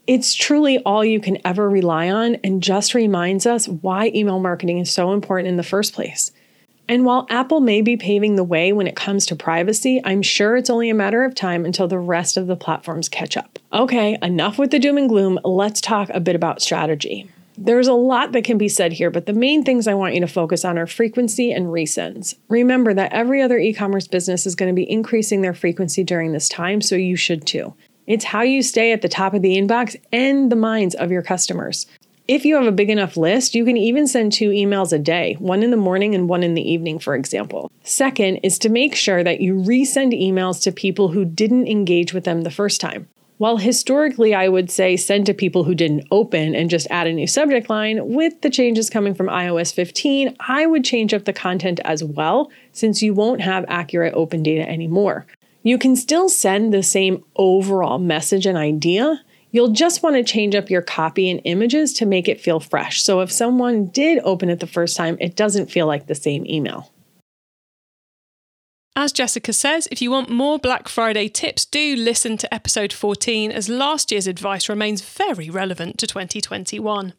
It's 0.07 0.33
truly 0.33 0.79
all 0.79 1.03
you 1.03 1.19
can 1.19 1.37
ever 1.43 1.69
rely 1.69 2.09
on 2.09 2.35
and 2.45 2.63
just 2.63 2.93
reminds 2.93 3.45
us 3.45 3.67
why 3.67 4.09
email 4.15 4.39
marketing 4.39 4.77
is 4.77 4.89
so 4.89 5.11
important 5.11 5.49
in 5.49 5.57
the 5.57 5.63
first 5.63 5.93
place. 5.93 6.31
And 6.87 7.03
while 7.03 7.27
Apple 7.29 7.59
may 7.59 7.81
be 7.81 7.97
paving 7.97 8.37
the 8.37 8.43
way 8.45 8.71
when 8.71 8.87
it 8.87 8.95
comes 8.95 9.25
to 9.25 9.35
privacy, 9.35 9.99
I'm 10.05 10.21
sure 10.21 10.55
it's 10.55 10.69
only 10.69 10.89
a 10.89 10.93
matter 10.95 11.25
of 11.25 11.35
time 11.35 11.65
until 11.65 11.89
the 11.89 11.99
rest 11.99 12.37
of 12.37 12.47
the 12.47 12.55
platforms 12.55 13.09
catch 13.09 13.35
up. 13.35 13.59
Okay, 13.73 14.17
enough 14.21 14.57
with 14.57 14.71
the 14.71 14.79
doom 14.79 14.97
and 14.97 15.09
gloom. 15.09 15.39
Let's 15.43 15.81
talk 15.81 16.09
a 16.11 16.21
bit 16.21 16.37
about 16.37 16.61
strategy. 16.61 17.29
There's 17.60 17.88
a 17.88 17.93
lot 17.93 18.34
that 18.34 18.43
can 18.43 18.60
be 18.60 18.70
said 18.70 18.93
here, 18.93 19.10
but 19.10 19.26
the 19.26 19.34
main 19.34 19.63
things 19.63 19.88
I 19.88 19.96
want 19.96 20.13
you 20.13 20.22
to 20.22 20.28
focus 20.28 20.63
on 20.63 20.78
are 20.78 20.86
frequency 20.86 21.52
and 21.52 21.67
resends. 21.67 22.36
Remember 22.50 22.93
that 22.93 23.12
every 23.13 23.41
other 23.41 23.58
e 23.58 23.74
commerce 23.74 24.08
business 24.08 24.46
is 24.46 24.56
going 24.56 24.70
to 24.70 24.76
be 24.76 24.89
increasing 24.89 25.41
their 25.41 25.56
frequency 25.56 26.04
during 26.04 26.34
this 26.34 26.48
time, 26.48 26.82
so 26.82 26.96
you 26.96 27.15
should 27.15 27.48
too. 27.48 27.74
It's 28.06 28.26
how 28.26 28.43
you 28.43 28.62
stay 28.62 28.91
at 28.91 29.02
the 29.02 29.10
top 29.10 29.34
of 29.34 29.41
the 29.41 29.58
inbox 29.58 29.96
and 30.13 30.52
the 30.52 30.56
minds 30.56 30.93
of 30.96 31.12
your 31.12 31.24
customers. 31.24 31.88
If 32.28 32.46
you 32.46 32.56
have 32.56 32.67
a 32.67 32.72
big 32.72 32.89
enough 32.89 33.17
list, 33.17 33.56
you 33.56 33.65
can 33.65 33.78
even 33.78 34.06
send 34.06 34.34
two 34.34 34.50
emails 34.50 34.93
a 34.93 35.00
day, 35.00 35.36
one 35.39 35.63
in 35.63 35.72
the 35.72 35.78
morning 35.78 36.13
and 36.13 36.30
one 36.30 36.43
in 36.43 36.54
the 36.54 36.70
evening, 36.70 37.00
for 37.00 37.15
example. 37.15 37.72
Second 37.84 38.38
is 38.43 38.60
to 38.60 38.70
make 38.70 38.96
sure 38.96 39.24
that 39.24 39.41
you 39.41 39.56
resend 39.56 40.13
emails 40.13 40.62
to 40.63 40.72
people 40.72 41.08
who 41.08 41.26
didn't 41.26 41.67
engage 41.67 42.13
with 42.13 42.26
them 42.26 42.41
the 42.41 42.52
first 42.52 42.82
time. 42.82 43.08
While 43.38 43.58
historically 43.58 44.34
I 44.34 44.47
would 44.47 44.71
say 44.71 44.97
send 44.97 45.28
to 45.28 45.34
people 45.34 45.63
who 45.63 45.76
didn't 45.76 46.08
open 46.10 46.56
and 46.56 46.69
just 46.69 46.88
add 46.89 47.06
a 47.06 47.13
new 47.13 47.28
subject 47.28 47.69
line, 47.69 48.13
with 48.13 48.41
the 48.41 48.50
changes 48.50 48.89
coming 48.89 49.13
from 49.13 49.28
iOS 49.28 49.71
15, 49.73 50.36
I 50.39 50.65
would 50.65 50.84
change 50.84 51.13
up 51.13 51.26
the 51.26 51.34
content 51.34 51.80
as 51.86 52.04
well 52.04 52.50
since 52.71 53.04
you 53.04 53.13
won't 53.13 53.41
have 53.41 53.65
accurate 53.67 54.15
open 54.15 54.41
data 54.41 54.67
anymore. 54.67 55.28
You 55.62 55.78
can 55.78 55.95
still 55.95 56.30
send 56.30 56.73
the 56.73 56.82
same 56.82 57.23
overall 57.36 58.00
message 58.00 58.45
and 58.45 58.58
idea, 58.58 59.21
You'll 59.50 59.69
just 59.69 60.04
want 60.04 60.17
to 60.17 60.23
change 60.23 60.56
up 60.56 60.69
your 60.69 60.82
copy 60.82 61.30
and 61.30 61.41
images 61.45 61.93
to 61.93 62.06
make 62.06 62.28
it 62.28 62.41
feel 62.41 62.60
fresh. 62.60 63.02
So 63.02 63.21
if 63.21 63.32
someone 63.32 63.88
did 63.88 64.19
open 64.23 64.50
it 64.50 64.60
the 64.60 64.67
first 64.67 64.97
time, 64.97 65.17
it 65.21 65.36
doesn't 65.36 65.71
feel 65.71 65.88
like 65.88 66.08
the 66.08 66.15
same 66.15 66.45
email. 66.45 66.91
As 68.99 69.12
Jessica 69.12 69.53
says, 69.53 69.88
if 69.91 70.01
you 70.01 70.10
want 70.10 70.27
more 70.27 70.57
Black 70.57 70.89
Friday 70.89 71.29
tips, 71.29 71.65
do 71.65 71.95
listen 71.95 72.36
to 72.38 72.51
episode 72.51 72.91
14 72.91 73.51
as 73.51 73.69
last 73.69 74.12
year's 74.12 74.25
advice 74.25 74.67
remains 74.67 75.03
very 75.03 75.51
relevant 75.51 75.99
to 75.99 76.07
2021. 76.07 77.13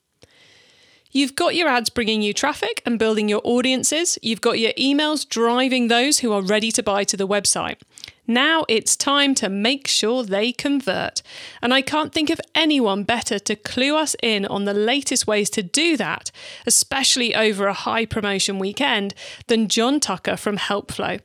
You've 1.12 1.36
got 1.36 1.54
your 1.54 1.68
ads 1.68 1.88
bringing 1.88 2.20
you 2.20 2.34
traffic 2.34 2.82
and 2.84 2.98
building 2.98 3.28
your 3.28 3.40
audiences. 3.44 4.18
You've 4.22 4.40
got 4.40 4.58
your 4.58 4.72
emails 4.72 5.26
driving 5.26 5.86
those 5.86 6.18
who 6.18 6.32
are 6.32 6.42
ready 6.42 6.72
to 6.72 6.82
buy 6.82 7.04
to 7.04 7.16
the 7.16 7.28
website. 7.28 7.80
Now 8.26 8.64
it's 8.68 8.96
time 8.96 9.36
to 9.36 9.48
make 9.48 9.86
sure 9.86 10.24
they 10.24 10.50
convert. 10.50 11.22
And 11.62 11.72
I 11.72 11.80
can't 11.80 12.12
think 12.12 12.28
of 12.28 12.40
anyone 12.56 13.04
better 13.04 13.38
to 13.38 13.54
clue 13.54 13.96
us 13.96 14.16
in 14.20 14.44
on 14.46 14.64
the 14.64 14.74
latest 14.74 15.28
ways 15.28 15.48
to 15.50 15.62
do 15.62 15.96
that, 15.96 16.32
especially 16.66 17.36
over 17.36 17.68
a 17.68 17.72
high 17.72 18.04
promotion 18.04 18.58
weekend, 18.58 19.14
than 19.46 19.68
John 19.68 20.00
Tucker 20.00 20.36
from 20.36 20.56
Helpflow. 20.56 21.20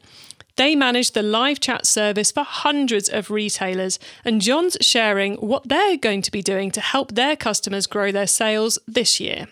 They 0.55 0.75
manage 0.75 1.11
the 1.11 1.23
live 1.23 1.59
chat 1.59 1.85
service 1.85 2.31
for 2.31 2.43
hundreds 2.43 3.09
of 3.09 3.31
retailers, 3.31 3.97
and 4.23 4.41
John's 4.41 4.77
sharing 4.81 5.35
what 5.35 5.67
they're 5.67 5.97
going 5.97 6.21
to 6.21 6.31
be 6.31 6.41
doing 6.41 6.69
to 6.71 6.81
help 6.81 7.13
their 7.13 7.35
customers 7.35 7.87
grow 7.87 8.11
their 8.11 8.27
sales 8.27 8.77
this 8.87 9.19
year. 9.19 9.47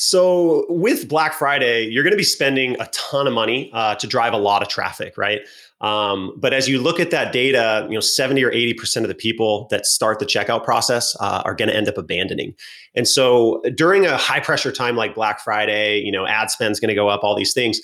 So 0.00 0.64
with 0.68 1.08
Black 1.08 1.32
Friday, 1.32 1.88
you're 1.88 2.04
going 2.04 2.12
to 2.12 2.18
be 2.18 2.22
spending 2.22 2.80
a 2.80 2.86
ton 2.92 3.26
of 3.26 3.32
money 3.32 3.68
uh, 3.72 3.96
to 3.96 4.06
drive 4.06 4.32
a 4.32 4.38
lot 4.38 4.62
of 4.62 4.68
traffic, 4.68 5.18
right? 5.18 5.40
Um, 5.80 6.34
but 6.36 6.52
as 6.52 6.68
you 6.68 6.80
look 6.80 7.00
at 7.00 7.10
that 7.10 7.32
data, 7.32 7.84
you 7.88 7.94
know, 7.94 8.00
70 8.00 8.44
or 8.44 8.50
80% 8.52 9.02
of 9.02 9.08
the 9.08 9.14
people 9.14 9.66
that 9.72 9.86
start 9.86 10.20
the 10.20 10.24
checkout 10.24 10.62
process 10.62 11.16
uh, 11.18 11.42
are 11.44 11.54
going 11.54 11.68
to 11.68 11.74
end 11.74 11.88
up 11.88 11.98
abandoning. 11.98 12.54
And 12.94 13.08
so 13.08 13.60
during 13.74 14.06
a 14.06 14.16
high 14.16 14.38
pressure 14.38 14.70
time 14.70 14.94
like 14.94 15.16
Black 15.16 15.40
Friday, 15.40 15.98
you 15.98 16.12
know, 16.12 16.26
ad 16.26 16.52
spend's 16.52 16.78
going 16.78 16.90
to 16.90 16.94
go 16.94 17.08
up, 17.08 17.24
all 17.24 17.34
these 17.34 17.52
things. 17.52 17.80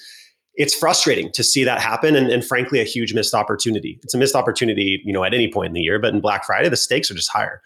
It's 0.56 0.74
frustrating 0.74 1.32
to 1.32 1.42
see 1.42 1.64
that 1.64 1.80
happen 1.80 2.14
and, 2.14 2.30
and 2.30 2.44
frankly, 2.44 2.80
a 2.80 2.84
huge 2.84 3.12
missed 3.12 3.34
opportunity. 3.34 3.98
It's 4.02 4.14
a 4.14 4.18
missed 4.18 4.36
opportunity, 4.36 5.02
you 5.04 5.12
know, 5.12 5.24
at 5.24 5.34
any 5.34 5.50
point 5.50 5.68
in 5.68 5.72
the 5.74 5.80
year, 5.80 5.98
but 5.98 6.14
in 6.14 6.20
Black 6.20 6.44
Friday, 6.44 6.68
the 6.68 6.76
stakes 6.76 7.10
are 7.10 7.14
just 7.14 7.30
higher. 7.30 7.60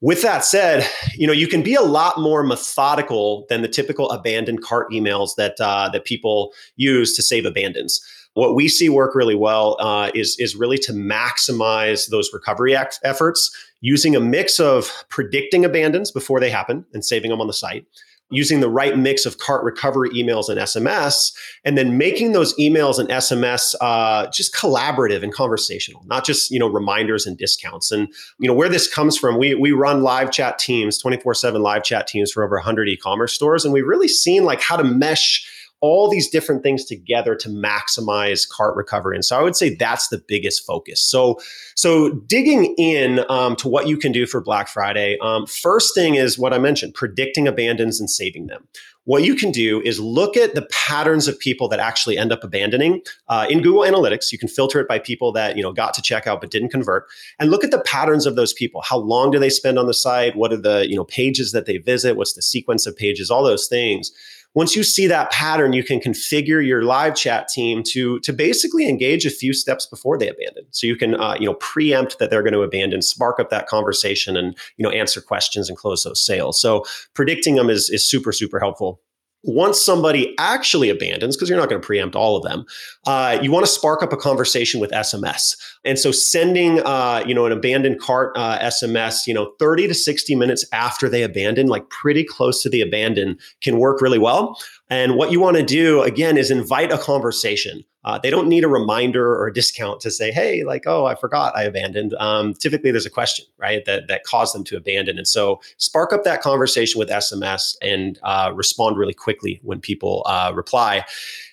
With 0.00 0.22
that 0.22 0.44
said, 0.44 0.88
you 1.14 1.26
know 1.26 1.32
you 1.32 1.48
can 1.48 1.62
be 1.62 1.74
a 1.74 1.82
lot 1.82 2.20
more 2.20 2.44
methodical 2.44 3.46
than 3.48 3.62
the 3.62 3.68
typical 3.68 4.08
abandoned 4.10 4.62
cart 4.62 4.90
emails 4.92 5.30
that 5.36 5.60
uh, 5.60 5.88
that 5.92 6.04
people 6.04 6.52
use 6.76 7.16
to 7.16 7.22
save 7.22 7.44
abandons. 7.44 8.00
What 8.34 8.54
we 8.54 8.68
see 8.68 8.88
work 8.88 9.16
really 9.16 9.34
well 9.34 9.76
uh, 9.80 10.12
is 10.14 10.36
is 10.38 10.54
really 10.54 10.78
to 10.78 10.92
maximize 10.92 12.10
those 12.10 12.30
recovery 12.32 12.76
efforts 12.76 13.50
using 13.80 14.14
a 14.14 14.20
mix 14.20 14.60
of 14.60 14.92
predicting 15.08 15.64
abandons 15.64 16.12
before 16.12 16.38
they 16.38 16.50
happen 16.50 16.84
and 16.94 17.04
saving 17.04 17.30
them 17.30 17.40
on 17.40 17.48
the 17.48 17.52
site, 17.52 17.84
using 18.30 18.60
the 18.60 18.68
right 18.68 18.98
mix 18.98 19.24
of 19.24 19.38
cart 19.38 19.64
recovery 19.64 20.10
emails 20.10 20.48
and 20.48 20.58
SMS, 20.58 21.32
and 21.64 21.78
then 21.78 21.96
making 21.96 22.32
those 22.32 22.54
emails 22.56 22.98
and 22.98 23.08
SMS 23.08 23.74
uh, 23.80 24.26
just 24.30 24.54
collaborative 24.54 25.22
and 25.22 25.32
conversational, 25.32 26.02
not 26.06 26.24
just 26.24 26.50
you 26.50 26.58
know 26.58 26.68
reminders 26.68 27.26
and 27.26 27.36
discounts. 27.36 27.90
And 27.90 28.08
you 28.38 28.48
know 28.48 28.54
where 28.54 28.68
this 28.68 28.92
comes 28.92 29.16
from, 29.16 29.38
we 29.38 29.54
we 29.54 29.72
run 29.72 30.02
live 30.02 30.30
chat 30.30 30.58
teams, 30.58 30.98
twenty 30.98 31.18
four 31.18 31.34
seven 31.34 31.62
live 31.62 31.82
chat 31.82 32.06
teams 32.06 32.32
for 32.32 32.44
over 32.44 32.58
hundred 32.58 32.88
e-commerce 32.88 33.32
stores, 33.32 33.64
and 33.64 33.72
we've 33.72 33.86
really 33.86 34.08
seen 34.08 34.44
like 34.44 34.60
how 34.60 34.76
to 34.76 34.84
mesh 34.84 35.46
all 35.80 36.10
these 36.10 36.28
different 36.28 36.62
things 36.62 36.84
together 36.84 37.34
to 37.36 37.48
maximize 37.48 38.48
cart 38.48 38.76
recovery. 38.76 39.16
And 39.16 39.24
so 39.24 39.38
I 39.38 39.42
would 39.42 39.56
say 39.56 39.74
that's 39.74 40.08
the 40.08 40.18
biggest 40.18 40.66
focus. 40.66 41.02
So, 41.02 41.38
so 41.76 42.10
digging 42.26 42.74
in 42.76 43.24
um, 43.28 43.54
to 43.56 43.68
what 43.68 43.86
you 43.86 43.96
can 43.96 44.12
do 44.12 44.26
for 44.26 44.40
Black 44.40 44.68
Friday, 44.68 45.16
um, 45.20 45.46
first 45.46 45.94
thing 45.94 46.16
is 46.16 46.38
what 46.38 46.52
I 46.52 46.58
mentioned: 46.58 46.94
predicting 46.94 47.46
abandons 47.46 48.00
and 48.00 48.10
saving 48.10 48.46
them. 48.46 48.66
What 49.04 49.22
you 49.22 49.36
can 49.36 49.50
do 49.50 49.80
is 49.86 49.98
look 49.98 50.36
at 50.36 50.54
the 50.54 50.68
patterns 50.70 51.28
of 51.28 51.38
people 51.38 51.66
that 51.68 51.80
actually 51.80 52.18
end 52.18 52.30
up 52.30 52.44
abandoning 52.44 53.00
uh, 53.28 53.46
in 53.48 53.62
Google 53.62 53.80
Analytics. 53.80 54.30
You 54.32 54.38
can 54.38 54.50
filter 54.50 54.80
it 54.80 54.86
by 54.86 54.98
people 54.98 55.32
that 55.32 55.56
you 55.56 55.62
know 55.62 55.72
got 55.72 55.94
to 55.94 56.02
checkout 56.02 56.42
but 56.42 56.50
didn't 56.50 56.68
convert, 56.68 57.06
and 57.38 57.50
look 57.50 57.64
at 57.64 57.70
the 57.70 57.80
patterns 57.80 58.26
of 58.26 58.36
those 58.36 58.52
people. 58.52 58.82
How 58.82 58.98
long 58.98 59.30
do 59.30 59.38
they 59.38 59.48
spend 59.48 59.78
on 59.78 59.86
the 59.86 59.94
site? 59.94 60.36
What 60.36 60.52
are 60.52 60.60
the 60.60 60.86
you 60.88 60.96
know 60.96 61.04
pages 61.04 61.52
that 61.52 61.64
they 61.64 61.78
visit? 61.78 62.16
What's 62.16 62.34
the 62.34 62.42
sequence 62.42 62.84
of 62.84 62.96
pages? 62.96 63.30
All 63.30 63.44
those 63.44 63.66
things 63.66 64.12
once 64.58 64.74
you 64.74 64.82
see 64.82 65.06
that 65.06 65.30
pattern, 65.30 65.72
you 65.72 65.84
can 65.84 66.00
configure 66.00 66.66
your 66.66 66.82
live 66.82 67.14
chat 67.14 67.46
team 67.46 67.80
to 67.84 68.18
to 68.18 68.32
basically 68.32 68.88
engage 68.88 69.24
a 69.24 69.30
few 69.30 69.52
steps 69.52 69.86
before 69.86 70.18
they 70.18 70.26
abandon. 70.28 70.64
So 70.72 70.84
you 70.84 70.96
can 70.96 71.14
uh, 71.14 71.36
you 71.38 71.46
know 71.46 71.54
preempt 71.54 72.18
that 72.18 72.28
they're 72.28 72.42
going 72.42 72.54
to 72.54 72.62
abandon, 72.62 73.00
spark 73.00 73.38
up 73.38 73.50
that 73.50 73.68
conversation, 73.68 74.36
and 74.36 74.56
you 74.76 74.82
know 74.82 74.90
answer 74.90 75.20
questions 75.20 75.68
and 75.68 75.78
close 75.78 76.02
those 76.02 76.20
sales. 76.20 76.60
So 76.60 76.84
predicting 77.14 77.54
them 77.54 77.70
is 77.70 77.88
is 77.88 78.04
super 78.04 78.32
super 78.32 78.58
helpful 78.58 79.00
once 79.44 79.80
somebody 79.80 80.34
actually 80.38 80.90
abandons, 80.90 81.36
because 81.36 81.48
you're 81.48 81.58
not 81.58 81.68
going 81.68 81.80
to 81.80 81.86
preempt 81.86 82.16
all 82.16 82.36
of 82.36 82.42
them, 82.42 82.64
uh, 83.06 83.38
you 83.40 83.50
want 83.50 83.64
to 83.64 83.70
spark 83.70 84.02
up 84.02 84.12
a 84.12 84.16
conversation 84.16 84.80
with 84.80 84.90
SMS. 84.90 85.56
And 85.84 85.98
so 85.98 86.10
sending, 86.10 86.80
uh, 86.80 87.22
you 87.26 87.34
know, 87.34 87.46
an 87.46 87.52
abandoned 87.52 88.00
cart 88.00 88.32
uh, 88.36 88.58
SMS, 88.58 89.26
you 89.26 89.34
know, 89.34 89.52
30 89.58 89.88
to 89.88 89.94
60 89.94 90.34
minutes 90.34 90.64
after 90.72 91.08
they 91.08 91.22
abandon, 91.22 91.68
like 91.68 91.88
pretty 91.88 92.24
close 92.24 92.62
to 92.62 92.68
the 92.68 92.80
abandon, 92.80 93.38
can 93.60 93.78
work 93.78 94.00
really 94.00 94.18
well. 94.18 94.58
And 94.90 95.16
what 95.16 95.30
you 95.30 95.40
want 95.40 95.56
to 95.56 95.62
do 95.62 96.02
again 96.02 96.36
is 96.38 96.50
invite 96.50 96.90
a 96.90 96.98
conversation. 96.98 97.84
uh, 98.04 98.18
they 98.18 98.30
don't 98.30 98.48
need 98.48 98.64
a 98.64 98.68
reminder 98.68 99.34
or 99.34 99.48
a 99.48 99.52
discount 99.52 100.00
to 100.00 100.10
say, 100.10 100.30
hey, 100.32 100.64
like, 100.64 100.84
oh, 100.86 101.04
I 101.04 101.14
forgot 101.14 101.54
I 101.54 101.64
abandoned. 101.64 102.14
Um, 102.14 102.54
typically, 102.54 102.90
there's 102.90 103.04
a 103.04 103.10
question, 103.10 103.44
right, 103.58 103.84
that, 103.84 104.08
that 104.08 104.24
caused 104.24 104.54
them 104.54 104.64
to 104.64 104.78
abandon. 104.78 105.18
And 105.18 105.28
so 105.28 105.60
spark 105.76 106.12
up 106.12 106.24
that 106.24 106.40
conversation 106.40 106.98
with 106.98 107.10
SMS 107.10 107.76
and 107.82 108.18
uh, 108.22 108.52
respond 108.54 108.96
really 108.96 109.12
quickly 109.12 109.60
when 109.62 109.78
people 109.78 110.22
uh, 110.24 110.52
reply. 110.54 111.04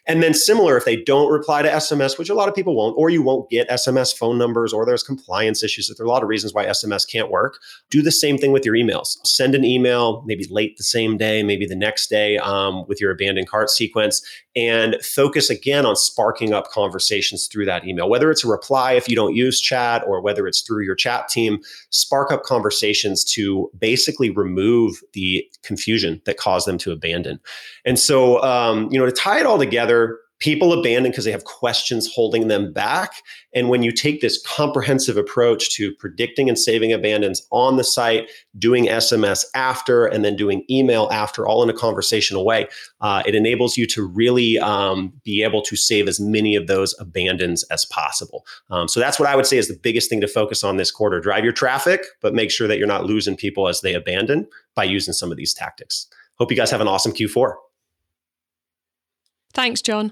And 0.08 0.22
then 0.22 0.34
similar, 0.34 0.78
if 0.78 0.86
they 0.86 0.98
don't 0.98 1.32
reply 1.32 1.64
to 1.64 1.70
SMS, 1.70 2.18
which 2.18 2.30
a 2.30 2.36
lot 2.36 2.48
of 2.48 2.54
people 2.54 2.76
won't, 2.76 2.96
or 2.98 3.10
you 3.10 3.24
won't 3.24 3.50
get 3.50 3.70
SMS 3.70 4.16
phone 4.16 4.38
numbers, 4.38 4.72
or 4.72 4.86
there's 4.86 5.02
compliance 5.02 5.64
issues, 5.64 5.88
there 5.88 6.04
are 6.04 6.08
a 6.08 6.12
lot 6.12 6.22
of 6.22 6.30
reasons 6.30 6.54
why 6.54 6.66
SMS 6.66 7.10
can't 7.10 7.32
work. 7.32 7.60
Do 7.90 8.02
the 8.02 8.12
same 8.12 8.38
thing 8.38 8.52
with 8.52 8.66
your 8.66 8.76
emails. 8.76 9.18
Send 9.26 9.56
an 9.56 9.64
email, 9.64 10.24
maybe 10.26 10.46
late 10.50 10.78
the 10.78 10.84
same 10.84 11.18
day, 11.18 11.42
maybe 11.42 11.66
the 11.66 11.76
next 11.76 12.10
day 12.10 12.38
um, 12.38 12.86
with 12.88 13.02
your 13.02 13.12
abandoned 13.12 13.50
cart 13.50 13.70
sequence, 13.70 14.22
and 14.56 14.96
focus 15.04 15.50
again 15.50 15.86
on 15.86 15.96
sparking 15.96 16.54
up 16.54 16.72
conversations 16.72 17.48
through 17.48 17.66
that 17.66 17.86
email. 17.86 18.10
Whether 18.10 18.32
it's 18.32 18.44
a 18.44 18.48
reply 18.48 18.94
if 18.94 19.10
you 19.10 19.16
don't 19.16 19.36
use 19.36 19.60
chat, 19.60 20.04
or 20.08 20.22
whether 20.22 20.48
it's 20.48 20.62
through 20.62 20.84
your 20.84 20.96
chat 20.96 21.28
team, 21.28 21.60
spark 21.90 22.32
up 22.32 22.44
conversations 22.44 23.24
to 23.34 23.70
basically 23.78 24.30
remove 24.30 25.02
the 25.14 25.46
confusion 25.64 26.22
that 26.26 26.38
caused 26.38 26.68
them 26.68 26.78
to 26.80 26.92
abandon. 26.92 27.40
And 27.84 28.00
so, 28.00 28.42
um, 28.44 28.90
you 28.92 29.00
know, 29.00 29.06
to 29.06 29.12
tie 29.12 29.40
it 29.40 29.46
all 29.46 29.58
together, 29.58 30.20
people 30.40 30.74
abandon 30.74 31.12
because 31.12 31.26
they 31.26 31.32
have 31.32 31.46
questions 31.46 32.12
holding 32.14 32.48
them 32.48 32.74
back. 32.74 33.14
And 33.54 33.70
when 33.70 33.84
you 33.84 33.92
take 33.92 34.22
this 34.22 34.42
comprehensive 34.46 35.18
approach 35.18 35.74
to 35.76 35.94
predicting 35.96 36.50
and 36.50 36.60
saving 36.60 36.92
abandons 36.92 37.48
on 37.52 37.78
the 37.78 37.84
site, 37.84 38.30
doing 38.58 38.86
SMS 38.86 39.46
after, 39.56 40.06
and 40.06 40.26
then 40.26 40.36
doing 40.36 40.66
email 40.70 41.08
after, 41.12 41.48
all 41.48 41.64
in 41.64 41.70
a 41.70 41.74
conversational 41.74 42.44
way, 42.44 42.68
uh, 43.02 43.24
it 43.26 43.34
enables 43.34 43.78
you 43.78 43.88
to 43.88 44.06
really 44.06 44.60
um, 44.60 45.14
be 45.24 45.42
able 45.42 45.62
to 45.62 45.76
save 45.76 46.08
as 46.08 46.20
many 46.20 46.56
of 46.56 46.68
those 46.68 46.94
abandons 47.00 47.64
as 47.72 47.86
possible. 47.86 48.46
Um, 48.70 48.88
so 48.88 49.00
that's 49.00 49.20
what 49.20 49.30
I 49.30 49.36
would 49.36 49.46
say 49.46 49.58
is 49.58 49.68
the 49.68 49.80
biggest 49.82 50.10
thing 50.10 50.22
to 50.22 50.28
focus 50.28 50.64
on 50.64 50.78
this 50.78 50.92
quarter. 50.92 51.20
Drive 51.22 51.44
your 51.44 51.54
traffic, 51.54 52.02
but 52.22 52.34
make 52.34 52.52
sure 52.52 52.68
that 52.68 52.78
you're 52.78 52.88
not 52.88 53.06
losing 53.06 53.38
people 53.38 53.68
as 53.68 53.82
they 53.82 53.94
abandon 53.94 54.48
by 54.76 54.84
using 54.84 55.14
some 55.14 55.32
of 55.32 55.38
these 55.38 55.54
tactics. 55.54 56.08
Hope 56.36 56.52
you 56.52 56.58
guys 56.58 56.72
have 56.72 56.82
an 56.82 56.88
awesome 56.88 57.14
Q4. 57.14 57.54
Thanks, 59.56 59.82
John. 59.82 60.12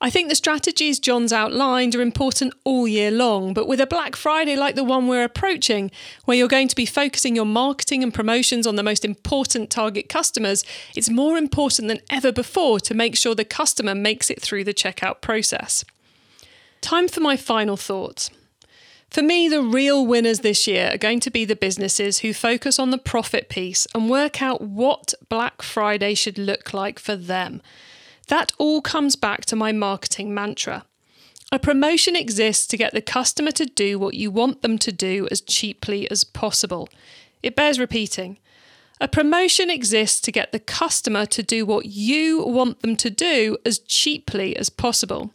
I 0.00 0.10
think 0.10 0.28
the 0.28 0.34
strategies 0.36 1.00
John's 1.00 1.32
outlined 1.32 1.94
are 1.94 2.00
important 2.00 2.54
all 2.64 2.86
year 2.86 3.10
long, 3.10 3.52
but 3.52 3.66
with 3.66 3.80
a 3.80 3.86
Black 3.86 4.14
Friday 4.14 4.54
like 4.54 4.76
the 4.76 4.84
one 4.84 5.08
we're 5.08 5.24
approaching, 5.24 5.90
where 6.24 6.36
you're 6.36 6.48
going 6.48 6.68
to 6.68 6.76
be 6.76 6.86
focusing 6.86 7.34
your 7.34 7.46
marketing 7.46 8.02
and 8.02 8.14
promotions 8.14 8.66
on 8.66 8.76
the 8.76 8.82
most 8.84 9.04
important 9.04 9.70
target 9.70 10.08
customers, 10.08 10.64
it's 10.94 11.10
more 11.10 11.36
important 11.36 11.88
than 11.88 12.00
ever 12.10 12.30
before 12.30 12.78
to 12.80 12.94
make 12.94 13.16
sure 13.16 13.34
the 13.34 13.44
customer 13.44 13.94
makes 13.94 14.30
it 14.30 14.40
through 14.40 14.64
the 14.64 14.74
checkout 14.74 15.20
process. 15.20 15.84
Time 16.80 17.08
for 17.08 17.20
my 17.20 17.36
final 17.36 17.76
thoughts. 17.76 18.30
For 19.10 19.22
me, 19.22 19.48
the 19.48 19.62
real 19.62 20.06
winners 20.06 20.40
this 20.40 20.66
year 20.66 20.90
are 20.92 20.98
going 20.98 21.20
to 21.20 21.30
be 21.30 21.44
the 21.44 21.56
businesses 21.56 22.18
who 22.18 22.34
focus 22.34 22.78
on 22.78 22.90
the 22.90 22.98
profit 22.98 23.48
piece 23.48 23.86
and 23.94 24.10
work 24.10 24.42
out 24.42 24.60
what 24.60 25.14
Black 25.28 25.62
Friday 25.62 26.14
should 26.14 26.38
look 26.38 26.74
like 26.74 26.98
for 26.98 27.16
them. 27.16 27.62
That 28.28 28.52
all 28.58 28.80
comes 28.80 29.16
back 29.16 29.44
to 29.46 29.56
my 29.56 29.72
marketing 29.72 30.34
mantra. 30.34 30.84
A 31.52 31.58
promotion 31.60 32.16
exists 32.16 32.66
to 32.66 32.76
get 32.76 32.92
the 32.92 33.00
customer 33.00 33.52
to 33.52 33.66
do 33.66 33.98
what 33.98 34.14
you 34.14 34.32
want 34.32 34.62
them 34.62 34.78
to 34.78 34.90
do 34.90 35.28
as 35.30 35.40
cheaply 35.40 36.10
as 36.10 36.24
possible. 36.24 36.88
It 37.42 37.54
bears 37.54 37.78
repeating. 37.78 38.38
A 39.00 39.06
promotion 39.06 39.70
exists 39.70 40.20
to 40.22 40.32
get 40.32 40.50
the 40.50 40.58
customer 40.58 41.26
to 41.26 41.42
do 41.42 41.64
what 41.64 41.86
you 41.86 42.42
want 42.44 42.80
them 42.80 42.96
to 42.96 43.10
do 43.10 43.58
as 43.64 43.78
cheaply 43.78 44.56
as 44.56 44.70
possible. 44.70 45.30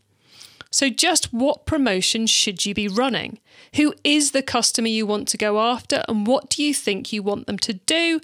So, 0.72 0.90
just 0.90 1.34
what 1.34 1.66
promotion 1.66 2.28
should 2.28 2.66
you 2.66 2.74
be 2.74 2.88
running? 2.88 3.40
Who 3.76 3.94
is 4.04 4.32
the 4.32 4.42
customer 4.42 4.88
you 4.88 5.06
want 5.06 5.28
to 5.30 5.38
go 5.38 5.60
after, 5.60 6.04
and 6.08 6.26
what 6.26 6.50
do 6.50 6.64
you 6.64 6.74
think 6.74 7.14
you 7.14 7.22
want 7.22 7.46
them 7.46 7.60
to 7.60 7.74
do? 7.74 8.20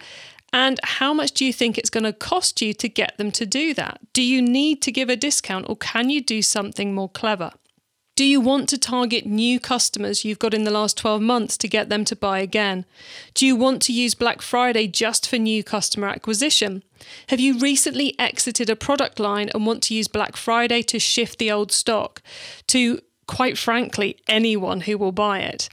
And 0.54 0.80
how 0.84 1.14
much 1.14 1.34
do 1.34 1.46
you 1.46 1.54
think 1.54 1.78
it's 1.78 1.90
going 1.90 2.06
to 2.06 2.14
cost 2.14 2.62
you 2.62 2.74
to 2.74 2.90
get 2.90 3.18
them 3.18 3.32
to 3.32 3.46
do 3.46 3.74
that? 3.74 4.00
Do 4.14 4.24
you 4.24 4.42
need 4.42 4.82
to 4.84 4.92
give 4.92 5.10
a 5.10 5.16
discount 5.16 5.66
or 5.70 5.76
can 5.76 6.10
you 6.10 6.22
do 6.22 6.42
something 6.42 6.94
more 6.96 7.10
clever? 7.10 7.52
Do 8.18 8.26
you 8.26 8.42
want 8.42 8.68
to 8.70 8.80
target 8.80 9.28
new 9.28 9.60
customers 9.60 10.26
you've 10.26 10.40
got 10.40 10.56
in 10.56 10.64
the 10.64 10.72
last 10.72 10.98
12 10.98 11.22
months 11.22 11.56
to 11.58 11.68
get 11.68 11.90
them 11.90 12.04
to 12.06 12.16
buy 12.16 12.40
again? 12.40 12.84
Do 13.36 13.46
you 13.46 13.56
want 13.56 13.80
to 13.84 13.94
use 13.94 14.16
Black 14.16 14.42
Friday 14.42 14.88
just 14.88 15.30
for 15.30 15.38
new 15.38 15.64
customer 15.64 16.08
acquisition? 16.08 16.84
Have 17.28 17.40
you 17.40 17.60
recently 17.60 18.18
exited 18.18 18.72
a 18.72 18.76
product 18.76 19.20
line 19.20 19.52
and 19.54 19.68
want 19.68 19.84
to 19.84 19.94
use 19.94 20.08
Black 20.08 20.36
Friday 20.36 20.82
to 20.82 20.98
shift 20.98 21.38
the 21.38 21.52
old 21.52 21.72
stock 21.72 22.24
to, 22.66 23.02
quite 23.28 23.56
frankly, 23.56 24.18
anyone 24.28 24.82
who 24.82 24.98
will 24.98 25.12
buy 25.12 25.42
it? 25.42 25.70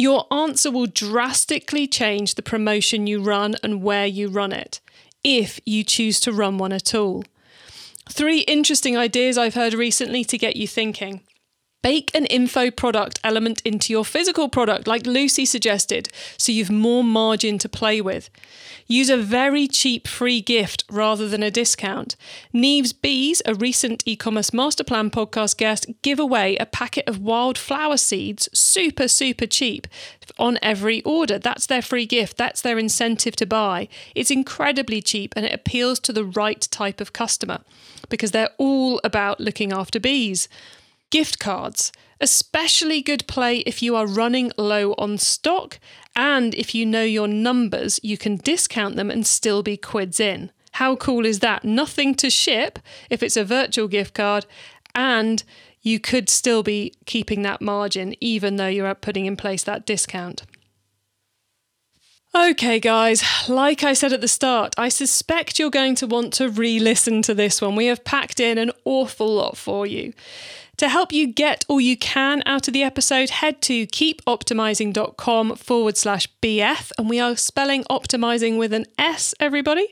Your 0.00 0.24
answer 0.32 0.70
will 0.70 0.86
drastically 0.86 1.86
change 1.86 2.34
the 2.34 2.42
promotion 2.42 3.06
you 3.06 3.22
run 3.22 3.56
and 3.62 3.82
where 3.82 4.06
you 4.06 4.30
run 4.30 4.50
it, 4.50 4.80
if 5.22 5.60
you 5.66 5.84
choose 5.84 6.20
to 6.20 6.32
run 6.32 6.56
one 6.56 6.72
at 6.72 6.94
all. 6.94 7.22
Three 8.08 8.38
interesting 8.40 8.96
ideas 8.96 9.36
I've 9.36 9.52
heard 9.52 9.74
recently 9.74 10.24
to 10.24 10.38
get 10.38 10.56
you 10.56 10.66
thinking. 10.66 11.20
Bake 11.82 12.10
an 12.14 12.26
info 12.26 12.70
product 12.70 13.18
element 13.24 13.62
into 13.64 13.92
your 13.92 14.04
physical 14.04 14.48
product, 14.48 14.86
like 14.86 15.06
Lucy 15.06 15.46
suggested, 15.46 16.08
so 16.36 16.52
you've 16.52 16.70
more 16.70 17.02
margin 17.02 17.58
to 17.58 17.68
play 17.68 18.00
with. 18.00 18.28
Use 18.86 19.08
a 19.08 19.16
very 19.16 19.66
cheap 19.66 20.06
free 20.06 20.40
gift 20.40 20.84
rather 20.90 21.28
than 21.28 21.42
a 21.42 21.50
discount. 21.50 22.16
Neves 22.52 22.92
Bees, 23.00 23.40
a 23.46 23.54
recent 23.54 24.02
e 24.04 24.14
commerce 24.16 24.52
master 24.52 24.84
plan 24.84 25.10
podcast 25.10 25.56
guest, 25.56 25.86
give 26.02 26.18
away 26.18 26.56
a 26.56 26.66
packet 26.66 27.08
of 27.08 27.20
wildflower 27.20 27.96
seeds, 27.96 28.48
super, 28.52 29.08
super 29.08 29.46
cheap, 29.46 29.86
on 30.38 30.58
every 30.62 31.02
order. 31.02 31.38
That's 31.38 31.66
their 31.66 31.82
free 31.82 32.06
gift, 32.06 32.36
that's 32.36 32.62
their 32.62 32.78
incentive 32.78 33.36
to 33.36 33.46
buy. 33.46 33.88
It's 34.14 34.30
incredibly 34.30 35.00
cheap 35.02 35.32
and 35.36 35.46
it 35.46 35.52
appeals 35.52 36.00
to 36.00 36.12
the 36.12 36.24
right 36.24 36.60
type 36.70 37.00
of 37.00 37.12
customer 37.12 37.60
because 38.08 38.32
they're 38.32 38.50
all 38.58 39.00
about 39.04 39.40
looking 39.40 39.72
after 39.72 40.00
bees. 40.00 40.48
Gift 41.10 41.38
cards, 41.38 41.92
especially 42.20 43.02
good 43.02 43.26
play 43.26 43.58
if 43.58 43.82
you 43.82 43.96
are 43.96 44.06
running 44.06 44.52
low 44.56 44.92
on 44.92 45.18
stock 45.18 45.80
and 46.14 46.54
if 46.54 46.74
you 46.74 46.86
know 46.86 47.02
your 47.02 47.28
numbers, 47.28 47.98
you 48.02 48.16
can 48.16 48.36
discount 48.36 48.96
them 48.96 49.10
and 49.10 49.26
still 49.26 49.62
be 49.62 49.76
quids 49.76 50.20
in. 50.20 50.52
How 50.72 50.96
cool 50.96 51.26
is 51.26 51.40
that? 51.40 51.64
Nothing 51.64 52.14
to 52.16 52.30
ship 52.30 52.78
if 53.08 53.22
it's 53.22 53.36
a 53.36 53.44
virtual 53.44 53.88
gift 53.88 54.14
card 54.14 54.46
and 54.94 55.42
you 55.82 55.98
could 55.98 56.28
still 56.28 56.62
be 56.62 56.94
keeping 57.06 57.42
that 57.42 57.60
margin 57.60 58.14
even 58.20 58.56
though 58.56 58.68
you're 58.68 58.94
putting 58.94 59.26
in 59.26 59.36
place 59.36 59.64
that 59.64 59.86
discount. 59.86 60.44
Okay, 62.32 62.78
guys, 62.78 63.24
like 63.48 63.82
I 63.82 63.92
said 63.92 64.12
at 64.12 64.20
the 64.20 64.28
start, 64.28 64.72
I 64.78 64.88
suspect 64.88 65.58
you're 65.58 65.68
going 65.68 65.96
to 65.96 66.06
want 66.06 66.32
to 66.34 66.48
re 66.48 66.78
listen 66.78 67.22
to 67.22 67.34
this 67.34 67.60
one. 67.60 67.74
We 67.74 67.86
have 67.86 68.04
packed 68.04 68.38
in 68.38 68.56
an 68.56 68.70
awful 68.84 69.34
lot 69.34 69.56
for 69.56 69.84
you. 69.84 70.12
To 70.80 70.88
help 70.88 71.12
you 71.12 71.26
get 71.26 71.66
all 71.68 71.78
you 71.78 71.94
can 71.94 72.42
out 72.46 72.66
of 72.66 72.72
the 72.72 72.82
episode, 72.82 73.28
head 73.28 73.60
to 73.60 73.86
keepoptimizing.com 73.86 75.56
forward 75.56 75.98
slash 75.98 76.26
BF. 76.40 76.90
And 76.96 77.10
we 77.10 77.20
are 77.20 77.36
spelling 77.36 77.84
optimizing 77.90 78.56
with 78.58 78.72
an 78.72 78.86
S, 78.96 79.34
everybody. 79.38 79.88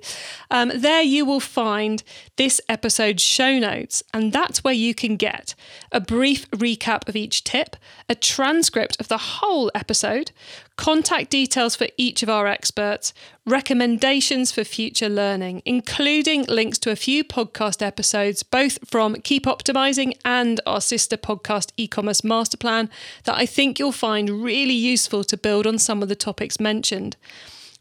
Um, 0.50 0.72
there 0.74 1.02
you 1.02 1.26
will 1.26 1.40
find 1.40 2.02
this 2.36 2.58
episode's 2.70 3.22
show 3.22 3.58
notes. 3.58 4.02
And 4.14 4.32
that's 4.32 4.64
where 4.64 4.72
you 4.72 4.94
can 4.94 5.16
get 5.16 5.54
a 5.92 6.00
brief 6.00 6.50
recap 6.52 7.06
of 7.06 7.16
each 7.16 7.44
tip, 7.44 7.76
a 8.08 8.14
transcript 8.14 8.98
of 8.98 9.08
the 9.08 9.18
whole 9.18 9.70
episode, 9.74 10.32
contact 10.78 11.28
details 11.28 11.74
for 11.74 11.88
each 11.96 12.22
of 12.22 12.30
our 12.30 12.46
experts, 12.46 13.12
recommendations 13.44 14.52
for 14.52 14.62
future 14.62 15.08
learning, 15.08 15.60
including 15.64 16.44
links 16.44 16.78
to 16.78 16.90
a 16.90 16.96
few 16.96 17.24
podcast 17.24 17.84
episodes, 17.84 18.44
both 18.44 18.78
from 18.88 19.16
Keep 19.16 19.44
Optimizing 19.44 20.16
and 20.24 20.60
our 20.66 20.80
sister 20.80 21.16
podcast, 21.16 21.72
E 21.76 21.88
Commerce 21.88 22.22
Master 22.22 22.56
Plan, 22.56 22.88
that 23.24 23.36
I 23.36 23.44
think 23.44 23.78
you'll 23.80 23.90
find 23.90 24.42
really 24.42 24.72
useful 24.72 25.24
to 25.24 25.36
build 25.36 25.66
on 25.66 25.78
some 25.78 26.00
of 26.00 26.08
the 26.08 26.16
topics 26.16 26.60
mentioned. 26.60 27.16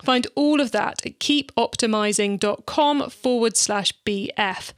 Find 0.03 0.27
all 0.35 0.61
of 0.61 0.71
that 0.71 1.05
at 1.05 1.19
keepoptimizing.com 1.19 3.09
forward 3.09 3.57
slash 3.57 3.91
BF. 4.05 4.71